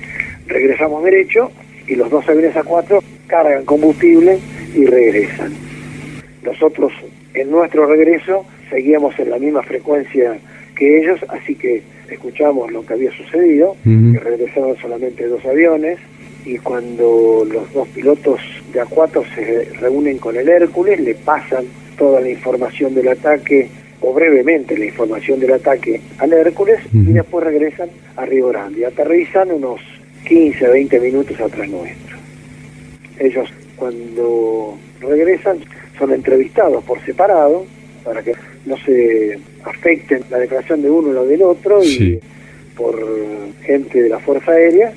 regresamos 0.47 1.03
derecho 1.03 1.51
y 1.87 1.95
los 1.95 2.09
dos 2.09 2.27
aviones 2.29 2.55
A4 2.55 3.01
cargan 3.27 3.65
combustible 3.65 4.39
y 4.75 4.85
regresan. 4.85 5.53
Nosotros 6.43 6.93
en 7.33 7.49
nuestro 7.51 7.87
regreso 7.87 8.45
seguíamos 8.69 9.17
en 9.19 9.29
la 9.29 9.39
misma 9.39 9.63
frecuencia 9.63 10.37
que 10.75 10.99
ellos, 10.99 11.19
así 11.29 11.55
que 11.55 11.81
escuchamos 12.09 12.71
lo 12.71 12.85
que 12.85 12.93
había 12.93 13.11
sucedido, 13.11 13.75
que 13.83 14.19
regresaron 14.19 14.77
solamente 14.77 15.27
dos 15.27 15.45
aviones, 15.45 15.99
y 16.45 16.57
cuando 16.57 17.45
los 17.51 17.71
dos 17.73 17.87
pilotos 17.89 18.39
de 18.71 18.81
A4 18.81 19.23
se 19.35 19.65
reúnen 19.79 20.17
con 20.17 20.37
el 20.37 20.47
Hércules, 20.47 20.99
le 20.99 21.15
pasan 21.15 21.65
toda 21.97 22.21
la 22.21 22.29
información 22.29 22.95
del 22.95 23.09
ataque, 23.09 23.69
o 24.01 24.13
brevemente 24.13 24.77
la 24.77 24.85
información 24.85 25.39
del 25.41 25.53
ataque 25.53 25.99
al 26.17 26.31
Hércules, 26.31 26.79
y 26.93 27.11
después 27.11 27.43
regresan 27.43 27.89
a 28.15 28.25
Río 28.25 28.47
Grande, 28.47 28.79
y 28.79 28.83
aterrizan 28.85 29.51
unos 29.51 29.81
15 30.27 30.65
a 30.65 30.69
20 30.69 30.99
minutos 31.01 31.39
atrás 31.39 31.67
nuestro. 31.67 32.17
Ellos 33.19 33.49
cuando 33.75 34.77
regresan 35.01 35.59
son 35.97 36.13
entrevistados 36.13 36.83
por 36.85 37.03
separado, 37.05 37.65
para 38.03 38.23
que 38.23 38.33
no 38.69 38.77
se 38.77 39.37
afecten 39.65 40.21
la 40.29 40.37
declaración 40.37 40.81
de 40.81 40.89
uno 40.89 41.09
o 41.09 41.13
la 41.13 41.23
del 41.23 41.41
otro 41.41 41.83
y 41.83 42.19
por 42.75 42.95
gente 43.63 44.03
de 44.03 44.09
la 44.09 44.19
Fuerza 44.19 44.51
Aérea. 44.51 44.93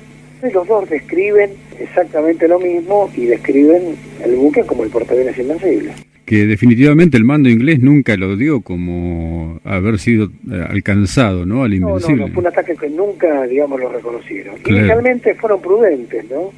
los 0.53 0.67
dos 0.67 0.89
describen 0.89 1.51
exactamente 1.79 2.47
lo 2.47 2.59
mismo 2.59 3.09
y 3.15 3.25
describen 3.25 3.95
el 4.23 4.35
buque 4.35 4.61
como 4.63 4.83
el 4.83 4.89
portaaviones 4.89 5.37
invencible 5.37 5.93
que 6.25 6.45
definitivamente 6.45 7.17
el 7.17 7.25
mando 7.25 7.49
inglés 7.49 7.79
nunca 7.81 8.15
lo 8.15 8.37
dio 8.37 8.61
como 8.61 9.59
haber 9.65 9.99
sido 9.99 10.31
eh, 10.49 10.65
alcanzado, 10.69 11.45
¿no? 11.45 11.63
Al 11.63 11.73
invencible. 11.73 12.15
No, 12.15 12.27
no, 12.27 12.33
fue 12.33 12.41
un 12.41 12.47
ataque 12.47 12.75
que 12.75 12.89
nunca, 12.89 13.43
digamos, 13.43 13.79
lo 13.79 13.89
reconocieron. 13.89 14.55
Inicialmente 14.65 15.35
fueron 15.35 15.61
prudentes, 15.61 16.25
¿no? 16.29 16.51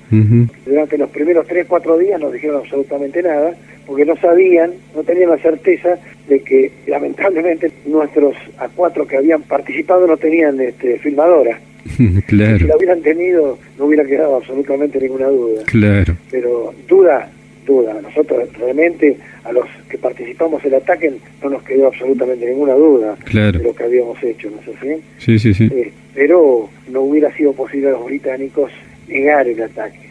Durante 0.65 0.97
los 0.97 1.09
primeros 1.09 1.47
tres, 1.47 1.65
cuatro 1.67 1.97
días 1.97 2.19
no 2.19 2.31
dijeron 2.31 2.57
absolutamente 2.57 3.23
nada, 3.23 3.55
porque 3.85 4.05
no 4.05 4.15
sabían, 4.17 4.71
no 4.95 5.03
tenían 5.03 5.29
la 5.29 5.37
certeza 5.37 5.97
de 6.27 6.39
que, 6.41 6.71
lamentablemente, 6.87 7.71
nuestros 7.85 8.35
A4 8.57 9.07
que 9.07 9.17
habían 9.17 9.43
participado 9.43 10.07
no 10.07 10.17
tenían 10.17 10.59
este, 10.59 10.97
filmadora. 10.99 11.59
claro. 12.27 12.57
Si 12.57 12.63
la 12.65 12.77
hubieran 12.77 13.01
tenido, 13.01 13.57
no 13.77 13.85
hubiera 13.85 14.03
quedado 14.03 14.37
absolutamente 14.37 14.99
ninguna 14.99 15.27
duda. 15.27 15.63
Claro. 15.65 16.17
Pero 16.31 16.73
duda 16.87 17.29
duda. 17.65 17.99
Nosotros 18.01 18.47
realmente, 18.57 19.17
a 19.43 19.51
los 19.51 19.65
que 19.89 19.97
participamos 19.97 20.63
en 20.63 20.73
el 20.73 20.81
ataque, 20.81 21.13
no 21.43 21.49
nos 21.49 21.63
quedó 21.63 21.87
absolutamente 21.87 22.45
ninguna 22.45 22.73
duda 22.73 23.17
de 23.31 23.51
lo 23.53 23.75
que 23.75 23.83
habíamos 23.83 24.21
hecho, 24.23 24.49
¿no 24.49 24.61
es 24.61 24.77
así? 24.77 25.01
Sí, 25.17 25.39
sí, 25.39 25.53
sí. 25.53 25.69
Eh, 25.71 25.91
pero 26.13 26.69
no 26.89 27.01
hubiera 27.01 27.35
sido 27.35 27.53
posible 27.53 27.89
a 27.89 27.91
los 27.91 28.05
británicos 28.05 28.71
negar 29.07 29.47
el 29.47 29.61
ataque. 29.61 30.09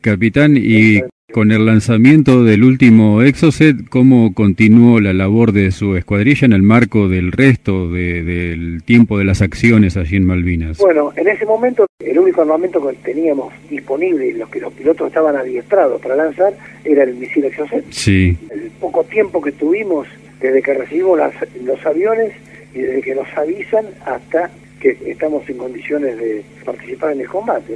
Capitán, 0.00 0.56
y 0.56 1.00
con 1.32 1.50
el 1.50 1.66
lanzamiento 1.66 2.44
del 2.44 2.62
último 2.62 3.20
Exocet, 3.20 3.88
¿cómo 3.88 4.32
continuó 4.32 5.00
la 5.00 5.12
labor 5.12 5.52
de 5.52 5.72
su 5.72 5.96
escuadrilla 5.96 6.46
en 6.46 6.52
el 6.52 6.62
marco 6.62 7.08
del 7.08 7.32
resto 7.32 7.90
del 7.90 8.82
tiempo 8.84 9.18
de 9.18 9.24
las 9.24 9.42
acciones 9.42 9.96
allí 9.96 10.16
en 10.16 10.24
Malvinas? 10.24 10.78
Bueno, 10.78 11.12
en 11.16 11.28
ese 11.28 11.44
momento 11.44 11.86
el 11.98 12.18
único 12.18 12.42
armamento 12.42 12.86
que 12.86 12.94
teníamos 12.96 13.52
disponible 13.68 14.28
y 14.28 14.32
los 14.32 14.48
que 14.48 14.60
los 14.60 14.72
pilotos 14.72 15.08
estaban 15.08 15.36
adiestrados 15.36 16.00
para 16.00 16.14
lanzar 16.14 16.54
era 16.84 17.02
el 17.02 17.14
misil 17.16 17.44
Exocet. 17.44 17.84
Sí. 17.90 18.38
El 18.50 18.70
poco 18.80 19.04
tiempo 19.04 19.42
que 19.42 19.52
tuvimos 19.52 20.06
desde 20.40 20.62
que 20.62 20.74
recibimos 20.74 21.18
los 21.64 21.86
aviones 21.86 22.32
y 22.72 22.78
desde 22.78 23.02
que 23.02 23.14
nos 23.14 23.28
avisan 23.36 23.84
hasta 24.04 24.50
que 24.80 24.96
estamos 25.06 25.48
en 25.48 25.56
condiciones 25.58 26.18
de 26.18 26.44
participar 26.64 27.12
en 27.12 27.20
el 27.20 27.28
combate. 27.28 27.74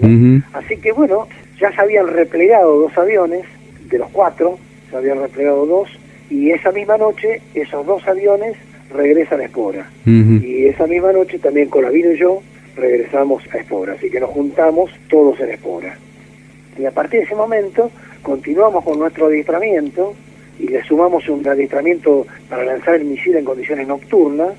Así 0.52 0.76
que 0.76 0.92
bueno, 0.92 1.28
ya 1.58 1.72
se 1.72 1.80
habían 1.80 2.08
replegado 2.08 2.78
dos 2.78 2.96
aviones, 2.96 3.44
de 3.88 3.98
los 3.98 4.08
cuatro, 4.10 4.58
se 4.90 4.96
habían 4.96 5.20
replegado 5.20 5.66
dos, 5.66 5.88
y 6.28 6.50
esa 6.50 6.70
misma 6.72 6.96
noche 6.96 7.42
esos 7.54 7.84
dos 7.86 8.06
aviones 8.06 8.56
regresan 8.92 9.40
a 9.40 9.44
Espora. 9.44 9.90
Y 10.06 10.66
esa 10.66 10.86
misma 10.86 11.12
noche 11.12 11.38
también 11.38 11.68
Colavino 11.68 12.12
y 12.12 12.18
yo 12.18 12.42
regresamos 12.76 13.42
a 13.52 13.58
Espora, 13.58 13.94
así 13.94 14.10
que 14.10 14.20
nos 14.20 14.30
juntamos 14.30 14.90
todos 15.08 15.38
en 15.40 15.50
Espora. 15.50 15.96
Y 16.78 16.84
a 16.84 16.90
partir 16.90 17.20
de 17.20 17.26
ese 17.26 17.34
momento 17.34 17.90
continuamos 18.22 18.84
con 18.84 18.98
nuestro 18.98 19.26
adiestramiento 19.26 20.14
y 20.58 20.68
le 20.68 20.82
sumamos 20.84 21.28
un 21.28 21.46
adiestramiento 21.46 22.26
para 22.48 22.64
lanzar 22.64 22.96
el 22.96 23.06
misil 23.06 23.36
en 23.36 23.44
condiciones 23.44 23.88
nocturnas, 23.88 24.50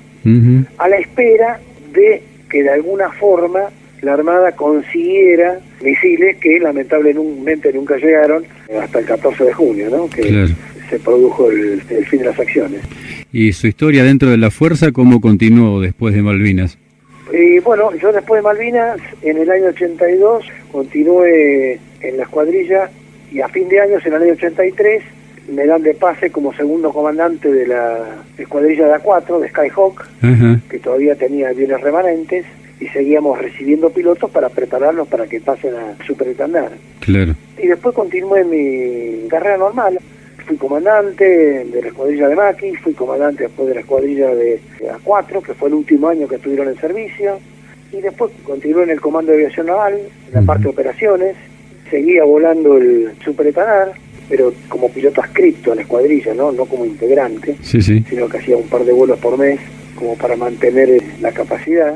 a 0.78 0.88
la 0.88 0.96
espera 0.96 1.60
de 1.92 2.22
que 2.52 2.62
de 2.62 2.70
alguna 2.70 3.10
forma 3.10 3.70
la 4.02 4.12
Armada 4.12 4.52
consiguiera 4.52 5.58
misiles 5.82 6.36
que 6.36 6.60
lamentablemente 6.60 7.72
nunca 7.72 7.96
llegaron 7.96 8.44
hasta 8.80 8.98
el 8.98 9.06
14 9.06 9.44
de 9.44 9.52
junio, 9.54 9.88
¿no? 9.90 10.10
que 10.10 10.48
se 10.90 10.98
produjo 10.98 11.50
el, 11.50 11.80
fin 11.80 12.18
de 12.18 12.26
las 12.26 12.38
acciones. 12.38 12.82
¿Y 13.32 13.52
su 13.54 13.66
historia 13.66 14.04
dentro 14.04 14.28
de 14.28 14.36
la 14.36 14.50
fuerza 14.50 14.92
cómo 14.92 15.20
continuó 15.20 15.80
después 15.80 16.14
de 16.14 16.20
Malvinas? 16.20 16.76
Y 17.32 17.60
bueno, 17.60 17.96
yo 17.96 18.12
después 18.12 18.40
de 18.40 18.42
Malvinas, 18.42 19.00
en 19.22 19.38
el 19.38 19.50
año 19.50 19.68
82, 19.68 20.44
continué 20.70 21.78
en 22.02 22.16
la 22.18 22.24
escuadrilla 22.24 22.90
y 23.32 23.40
a 23.40 23.48
fin 23.48 23.68
de 23.70 23.80
año, 23.80 23.98
en 24.04 24.12
el 24.12 24.22
año 24.22 24.32
83, 24.34 25.02
me 25.48 25.66
dan 25.66 25.82
de 25.82 25.94
pase 25.94 26.30
como 26.30 26.52
segundo 26.52 26.92
comandante 26.92 27.52
de 27.52 27.66
la 27.66 28.22
escuadrilla 28.38 28.86
de 28.86 28.94
A4, 28.94 29.40
de 29.40 29.48
Skyhawk, 29.48 30.06
que 30.68 30.78
todavía 30.78 31.14
tenía 31.16 31.52
bienes 31.52 31.80
remanentes, 31.80 32.46
y 32.80 32.88
seguíamos 32.88 33.38
recibiendo 33.38 33.90
pilotos 33.90 34.30
para 34.30 34.48
prepararlos 34.48 35.06
para 35.06 35.26
que 35.26 35.40
pasen 35.40 35.74
a 35.74 36.04
superetandar. 36.04 36.72
Claro. 37.00 37.34
Y 37.56 37.68
después 37.68 37.94
continué 37.94 38.44
mi 38.44 39.28
carrera 39.28 39.56
normal. 39.56 40.00
Fui 40.46 40.56
comandante 40.56 41.64
de 41.64 41.80
la 41.80 41.88
escuadrilla 41.88 42.26
de 42.26 42.34
Maki, 42.34 42.74
fui 42.76 42.92
comandante 42.92 43.44
después 43.44 43.68
de 43.68 43.74
la 43.74 43.80
escuadrilla 43.82 44.34
de, 44.34 44.60
A4, 45.04 45.42
que 45.42 45.54
fue 45.54 45.68
el 45.68 45.74
último 45.74 46.08
año 46.08 46.26
que 46.26 46.36
estuvieron 46.36 46.68
en 46.68 46.76
servicio, 46.76 47.38
y 47.92 48.00
después 48.00 48.32
continué 48.42 48.82
en 48.82 48.90
el 48.90 49.00
Comando 49.00 49.30
de 49.30 49.38
Aviación 49.38 49.66
Naval, 49.66 49.94
en 49.94 50.34
la 50.34 50.42
parte 50.42 50.64
de 50.64 50.70
operaciones, 50.70 51.36
seguía 51.88 52.24
volando 52.24 52.78
el 52.78 53.12
superetanar, 53.24 53.92
pero 54.28 54.52
como 54.68 54.88
piloto 54.90 55.20
adscripto 55.20 55.72
a 55.72 55.74
la 55.74 55.82
escuadrilla, 55.82 56.34
¿no? 56.34 56.52
no 56.52 56.66
como 56.66 56.84
integrante, 56.84 57.56
sino 57.62 58.28
que 58.28 58.38
hacía 58.38 58.56
un 58.56 58.68
par 58.68 58.84
de 58.84 58.92
vuelos 58.92 59.18
por 59.18 59.38
mes 59.38 59.60
como 59.94 60.16
para 60.16 60.36
mantener 60.36 61.02
la 61.20 61.32
capacidad 61.32 61.94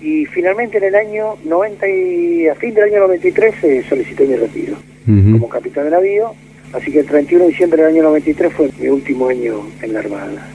y 0.00 0.26
finalmente 0.26 0.78
en 0.78 0.84
el 0.84 0.94
año 0.94 1.36
90 1.44 1.88
y 1.88 2.48
a 2.48 2.54
fin 2.54 2.74
del 2.74 2.84
año 2.84 3.00
93 3.00 3.54
se 3.60 3.82
solicité 3.84 4.26
mi 4.26 4.36
retiro 4.36 4.76
como 5.06 5.48
capitán 5.48 5.84
de 5.84 5.90
navío, 5.90 6.32
así 6.72 6.90
que 6.90 7.00
el 7.00 7.06
31 7.06 7.44
de 7.44 7.50
diciembre 7.50 7.82
del 7.82 7.92
año 7.92 8.02
93 8.04 8.52
fue 8.52 8.70
mi 8.80 8.88
último 8.88 9.28
año 9.28 9.66
en 9.82 9.92
la 9.92 9.98
Armada. 9.98 10.48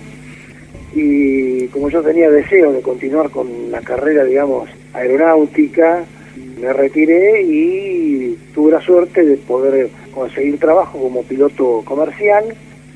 Y 0.95 1.67
como 1.67 1.89
yo 1.89 2.01
tenía 2.01 2.31
deseo 2.31 2.73
de 2.73 2.81
continuar 2.81 3.29
con 3.29 3.47
la 3.69 3.81
carrera, 3.81 4.25
digamos, 4.25 4.67
aeronáutica, 4.93 6.03
me 6.61 6.73
retiré 6.73 7.41
y 7.41 8.37
tuve 8.53 8.71
la 8.71 8.81
suerte 8.81 9.23
de 9.23 9.37
poder 9.37 9.89
conseguir 10.13 10.57
trabajo 10.57 10.99
como 10.99 11.23
piloto 11.23 11.81
comercial 11.85 12.45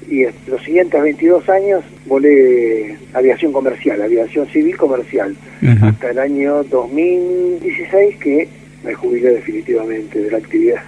y 0.09 0.25
los 0.47 0.61
siguientes 0.63 1.01
22 1.01 1.47
años 1.49 1.83
volé 2.05 2.97
aviación 3.13 3.51
comercial, 3.51 4.01
aviación 4.01 4.47
civil 4.47 4.75
comercial, 4.77 5.35
hasta 5.81 6.11
el 6.11 6.19
año 6.19 6.63
2016 6.63 8.17
que 8.17 8.47
me 8.83 8.93
jubilé 8.93 9.31
definitivamente 9.31 10.19
de 10.19 10.31
la 10.31 10.37
actividad. 10.37 10.83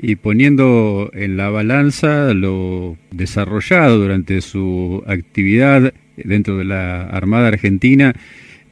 Y 0.00 0.16
poniendo 0.16 1.10
en 1.14 1.36
la 1.36 1.50
balanza 1.50 2.32
lo 2.34 2.96
desarrollado 3.10 3.98
durante 3.98 4.40
su 4.42 5.02
actividad 5.06 5.92
dentro 6.16 6.58
de 6.58 6.64
la 6.64 7.02
Armada 7.04 7.48
Argentina, 7.48 8.14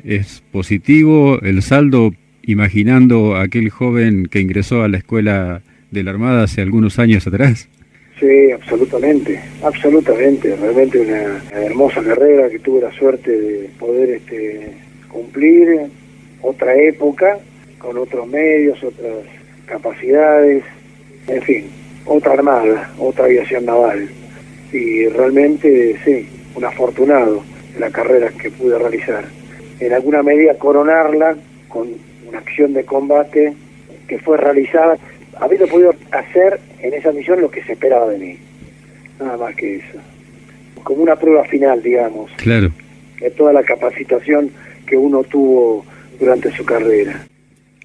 ¿es 0.04 0.42
positivo 0.52 1.40
el 1.42 1.62
saldo 1.62 2.12
imaginando 2.46 3.36
aquel 3.36 3.70
joven 3.70 4.26
que 4.30 4.40
ingresó 4.40 4.82
a 4.82 4.88
la 4.88 4.98
escuela 4.98 5.62
de 5.90 6.02
la 6.04 6.12
Armada 6.12 6.44
hace 6.44 6.62
algunos 6.62 6.98
años 6.98 7.26
atrás? 7.26 7.68
Sí, 8.18 8.50
absolutamente, 8.50 9.38
absolutamente. 9.62 10.56
Realmente 10.56 11.00
una, 11.00 11.42
hermosa 11.52 12.02
carrera 12.02 12.48
que 12.48 12.60
tuve 12.60 12.80
la 12.80 12.92
suerte 12.92 13.30
de 13.30 13.70
poder 13.78 14.10
este, 14.10 14.72
cumplir. 15.08 15.80
Otra 16.40 16.74
época, 16.76 17.38
con 17.78 17.98
otros 17.98 18.26
medios, 18.26 18.82
otras 18.82 19.26
capacidades. 19.66 20.64
En 21.26 21.42
fin, 21.42 21.66
otra 22.06 22.32
armada, 22.34 22.90
otra 22.98 23.26
aviación 23.26 23.66
naval. 23.66 24.08
Y 24.72 25.06
realmente, 25.08 25.96
sí, 26.04 26.28
un 26.54 26.64
afortunado 26.64 27.42
en 27.74 27.80
la 27.80 27.90
carrera 27.90 28.30
que 28.30 28.50
pude 28.50 28.78
realizar. 28.78 29.24
En 29.80 29.92
alguna 29.92 30.22
medida 30.22 30.54
coronarla 30.54 31.36
con 31.68 31.88
una 32.28 32.38
acción 32.38 32.72
de 32.72 32.84
combate 32.84 33.54
que 34.08 34.18
fue 34.18 34.36
realizada, 34.36 34.96
habiendo 35.38 35.66
podido 35.66 35.94
hacer 36.12 36.60
en 36.80 36.94
esa 36.94 37.12
misión 37.12 37.40
lo 37.40 37.50
que 37.50 37.62
se 37.64 37.72
esperaba 37.72 38.08
de 38.10 38.18
mí. 38.18 38.38
Nada 39.20 39.36
más 39.36 39.54
que 39.56 39.76
eso. 39.76 39.98
Como 40.82 41.02
una 41.02 41.16
prueba 41.16 41.44
final, 41.44 41.82
digamos. 41.82 42.30
Claro. 42.36 42.70
De 43.20 43.30
toda 43.30 43.52
la 43.52 43.62
capacitación 43.62 44.50
que 44.86 44.96
uno 44.96 45.24
tuvo 45.24 45.84
durante 46.20 46.50
su 46.52 46.64
carrera. 46.64 47.26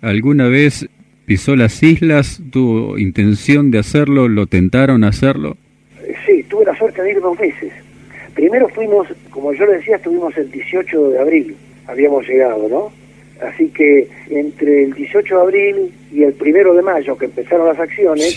¿Alguna 0.01 0.47
vez 0.47 0.87
pisó 1.25 1.55
las 1.55 1.81
islas? 1.81 2.41
¿Tuvo 2.51 2.97
intención 2.97 3.71
de 3.71 3.79
hacerlo? 3.79 4.27
¿Lo 4.27 4.47
tentaron 4.47 5.03
hacerlo? 5.03 5.57
Eh, 6.03 6.13
sí, 6.25 6.43
tuve 6.43 6.65
la 6.65 6.77
suerte 6.77 7.01
de 7.01 7.11
ir 7.11 7.21
dos 7.21 7.37
veces. 7.37 7.71
Primero 8.35 8.67
fuimos, 8.69 9.07
como 9.29 9.53
yo 9.53 9.65
le 9.65 9.77
decía, 9.77 9.97
estuvimos 9.97 10.35
el 10.37 10.49
18 10.51 11.09
de 11.09 11.19
abril, 11.19 11.55
habíamos 11.87 12.27
llegado, 12.27 12.67
¿no? 12.69 13.00
Así 13.41 13.69
que 13.69 14.07
entre 14.29 14.83
el 14.83 14.93
18 14.93 15.35
de 15.35 15.41
abril 15.41 15.93
y 16.13 16.23
el 16.23 16.33
primero 16.33 16.73
de 16.73 16.81
mayo, 16.81 17.17
que 17.17 17.25
empezaron 17.25 17.67
las 17.67 17.79
acciones, 17.79 18.35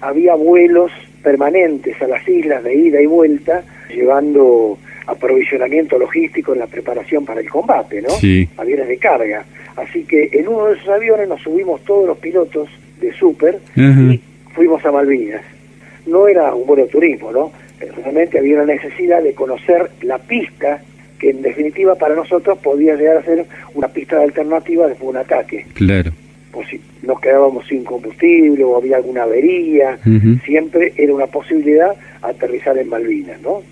había 0.00 0.34
vuelos 0.34 0.90
permanentes 1.22 2.00
a 2.00 2.06
las 2.06 2.26
islas 2.28 2.64
de 2.64 2.74
ida 2.74 3.00
y 3.00 3.06
vuelta, 3.06 3.64
llevando 3.88 4.78
aprovisionamiento 5.06 5.98
logístico 5.98 6.52
en 6.52 6.60
la 6.60 6.66
preparación 6.66 7.24
para 7.24 7.40
el 7.40 7.48
combate, 7.48 8.02
¿no? 8.02 8.08
Aviones 8.56 8.88
de 8.88 8.96
carga. 8.98 9.44
Así 9.76 10.04
que 10.04 10.30
en 10.32 10.48
uno 10.48 10.66
de 10.66 10.76
esos 10.76 10.88
aviones 10.88 11.28
nos 11.28 11.42
subimos 11.42 11.82
todos 11.84 12.06
los 12.06 12.18
pilotos 12.18 12.68
de 13.00 13.12
Super 13.12 13.58
y 13.76 14.20
fuimos 14.54 14.84
a 14.84 14.90
Malvinas. 14.90 15.42
No 16.06 16.28
era 16.28 16.54
un 16.54 16.66
vuelo 16.66 16.84
de 16.84 16.90
turismo, 16.90 17.30
¿no? 17.30 17.52
Realmente 17.78 18.38
había 18.38 18.54
una 18.54 18.72
necesidad 18.72 19.22
de 19.22 19.34
conocer 19.34 19.90
la 20.02 20.18
pista 20.18 20.80
que 21.18 21.30
en 21.30 21.42
definitiva 21.42 21.94
para 21.94 22.14
nosotros 22.14 22.58
podía 22.58 22.94
llegar 22.94 23.18
a 23.18 23.22
ser 23.22 23.46
una 23.74 23.88
pista 23.88 24.16
de 24.16 24.24
alternativa 24.24 24.86
después 24.86 25.02
de 25.02 25.10
un 25.10 25.16
ataque. 25.16 25.66
Claro. 25.74 26.12
Por 26.52 26.66
si 26.66 26.80
nos 27.02 27.20
quedábamos 27.20 27.66
sin 27.66 27.84
combustible 27.84 28.64
o 28.64 28.76
había 28.76 28.96
alguna 28.96 29.24
avería, 29.24 29.98
siempre 30.44 30.92
era 30.96 31.14
una 31.14 31.26
posibilidad 31.26 31.94
aterrizar 32.22 32.78
en 32.78 32.88
Malvinas, 32.88 33.40
¿no? 33.42 33.62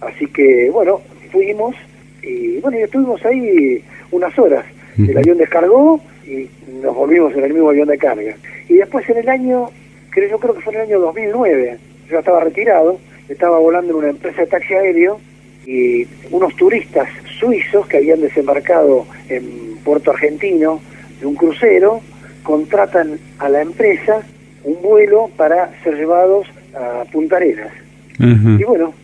Así 0.00 0.26
que, 0.26 0.70
bueno, 0.70 1.00
fuimos 1.32 1.74
y, 2.22 2.58
bueno, 2.58 2.78
y 2.78 2.82
estuvimos 2.82 3.24
ahí 3.24 3.82
unas 4.10 4.38
horas. 4.38 4.64
El 4.98 5.16
avión 5.16 5.38
descargó 5.38 6.00
y 6.26 6.48
nos 6.82 6.94
volvimos 6.94 7.32
en 7.34 7.44
el 7.44 7.54
mismo 7.54 7.70
avión 7.70 7.88
de 7.88 7.98
carga. 7.98 8.34
Y 8.68 8.74
después 8.74 9.08
en 9.08 9.18
el 9.18 9.28
año, 9.28 9.70
creo, 10.10 10.28
yo 10.28 10.38
creo 10.38 10.54
que 10.54 10.60
fue 10.60 10.74
en 10.74 10.80
el 10.80 10.86
año 10.86 11.00
2009, 11.00 11.78
yo 12.10 12.18
estaba 12.18 12.40
retirado, 12.40 12.98
estaba 13.28 13.58
volando 13.58 13.92
en 13.92 13.98
una 13.98 14.08
empresa 14.10 14.42
de 14.42 14.48
taxi 14.48 14.74
aéreo 14.74 15.20
y 15.68 16.06
unos 16.30 16.56
turistas 16.56 17.06
suizos 17.38 17.86
que 17.88 17.98
habían 17.98 18.22
desembarcado 18.22 19.06
en 19.28 19.76
Puerto 19.84 20.12
Argentino 20.12 20.80
de 21.20 21.26
un 21.26 21.34
crucero 21.34 22.00
contratan 22.42 23.18
a 23.38 23.50
la 23.50 23.60
empresa 23.60 24.22
un 24.64 24.80
vuelo 24.80 25.30
para 25.36 25.70
ser 25.84 25.96
llevados 25.96 26.46
a 26.74 27.04
Punta 27.12 27.36
Arenas. 27.36 27.72
Y 28.18 28.64
bueno, 28.64 28.94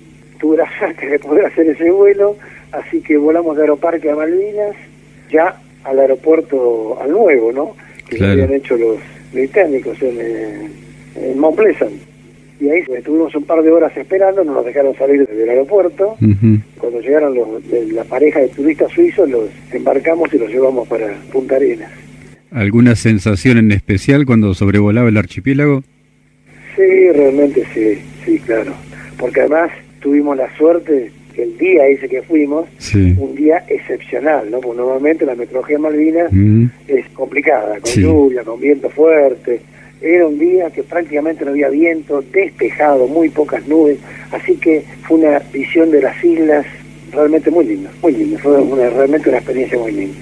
tuve 0.40 0.56
la 0.56 0.78
suerte 0.78 1.06
de 1.06 1.18
poder 1.18 1.44
hacer 1.44 1.68
ese 1.68 1.90
vuelo, 1.90 2.36
así 2.72 3.02
que 3.02 3.18
volamos 3.18 3.56
de 3.56 3.62
Aeroparque 3.64 4.10
a 4.10 4.16
Malvinas, 4.16 4.74
ya 5.30 5.60
al 5.84 5.98
aeropuerto, 5.98 6.98
al 6.98 7.10
nuevo, 7.10 7.52
¿no? 7.52 7.76
Que 8.08 8.24
habían 8.24 8.54
hecho 8.54 8.76
los 8.78 8.96
británicos 9.34 10.00
en, 10.00 10.72
en 11.16 11.38
Mount 11.38 11.56
Pleasant. 11.56 12.13
Y 12.60 12.68
ahí 12.68 12.82
estuvimos 12.96 13.34
un 13.34 13.44
par 13.44 13.62
de 13.62 13.70
horas 13.70 13.96
esperando, 13.96 14.44
no 14.44 14.54
nos 14.54 14.64
dejaron 14.64 14.94
salir 14.96 15.26
del 15.26 15.48
aeropuerto. 15.48 16.16
Cuando 16.78 17.00
llegaron 17.00 17.34
los, 17.34 17.68
de 17.68 17.92
la 17.92 18.04
pareja 18.04 18.40
de 18.40 18.48
turistas 18.48 18.92
suizos, 18.92 19.28
los 19.28 19.48
embarcamos 19.72 20.32
y 20.32 20.38
los 20.38 20.48
llevamos 20.48 20.86
para 20.88 21.14
Punta 21.32 21.56
Arenas. 21.56 21.90
¿Alguna 22.50 22.94
sensación 22.94 23.58
en 23.58 23.72
especial 23.72 24.24
cuando 24.26 24.54
sobrevolaba 24.54 25.08
el 25.08 25.16
archipiélago? 25.16 25.82
Sí, 26.76 27.10
realmente 27.12 27.64
sí, 27.74 27.98
sí, 28.24 28.38
claro. 28.38 28.72
Porque 29.18 29.40
además 29.40 29.70
tuvimos 30.00 30.36
la 30.36 30.54
suerte 30.56 31.10
que 31.34 31.42
el 31.42 31.58
día 31.58 31.86
ese 31.86 32.08
que 32.08 32.22
fuimos, 32.22 32.66
un 32.94 33.34
día 33.34 33.64
excepcional, 33.68 34.50
¿no? 34.50 34.60
Porque 34.60 34.78
normalmente 34.78 35.26
la 35.26 35.34
meteorología 35.34 35.78
Malvinas 35.78 36.32
mm. 36.32 36.66
es 36.86 37.06
complicada, 37.08 37.80
con 37.80 37.92
lluvia, 37.92 38.44
con 38.44 38.60
viento 38.60 38.88
fuerte. 38.88 39.60
Era 40.06 40.26
un 40.26 40.38
día 40.38 40.70
que 40.70 40.82
prácticamente 40.82 41.46
no 41.46 41.52
había 41.52 41.70
viento, 41.70 42.22
despejado, 42.30 43.08
muy 43.08 43.30
pocas 43.30 43.66
nubes, 43.66 43.98
así 44.32 44.54
que 44.56 44.84
fue 45.02 45.16
una 45.16 45.38
visión 45.50 45.90
de 45.90 46.02
las 46.02 46.22
islas 46.22 46.66
realmente 47.10 47.50
muy 47.50 47.64
linda, 47.64 47.90
muy 48.02 48.12
linda, 48.12 48.38
fue 48.38 48.60
una, 48.60 48.90
realmente 48.90 49.30
una 49.30 49.38
experiencia 49.38 49.78
muy 49.78 49.92
linda. 49.92 50.18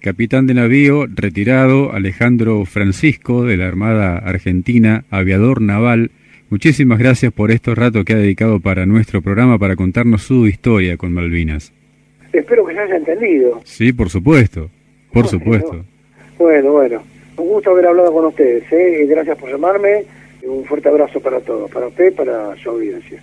Capitán 0.00 0.46
de 0.46 0.54
navío 0.54 1.06
retirado 1.12 1.92
Alejandro 1.92 2.64
Francisco 2.66 3.44
de 3.44 3.56
la 3.56 3.66
Armada 3.66 4.18
Argentina, 4.18 5.04
aviador 5.10 5.60
naval, 5.60 6.12
Muchísimas 6.48 7.00
gracias 7.00 7.32
por 7.32 7.50
este 7.50 7.74
rato 7.74 8.04
que 8.04 8.12
ha 8.12 8.18
dedicado 8.18 8.60
para 8.60 8.86
nuestro 8.86 9.20
programa 9.20 9.58
para 9.58 9.74
contarnos 9.74 10.22
su 10.22 10.46
historia 10.46 10.96
con 10.96 11.12
Malvinas. 11.12 11.72
Espero 12.32 12.64
que 12.64 12.72
se 12.72 12.78
haya 12.78 12.96
entendido. 12.98 13.60
Sí, 13.64 13.92
por 13.92 14.10
supuesto, 14.10 14.70
por 15.12 15.26
supuesto. 15.26 15.84
Bueno, 16.38 16.70
bueno, 16.70 17.02
un 17.36 17.48
gusto 17.48 17.70
haber 17.70 17.86
hablado 17.86 18.12
con 18.12 18.26
ustedes. 18.26 18.64
¿eh? 18.72 19.06
Gracias 19.06 19.36
por 19.38 19.50
llamarme. 19.50 20.04
Un 20.42 20.64
fuerte 20.64 20.88
abrazo 20.88 21.20
para 21.20 21.40
todos, 21.40 21.70
para 21.70 21.88
usted 21.88 22.14
para 22.14 22.56
su 22.56 22.70
audiencia. 22.70 23.20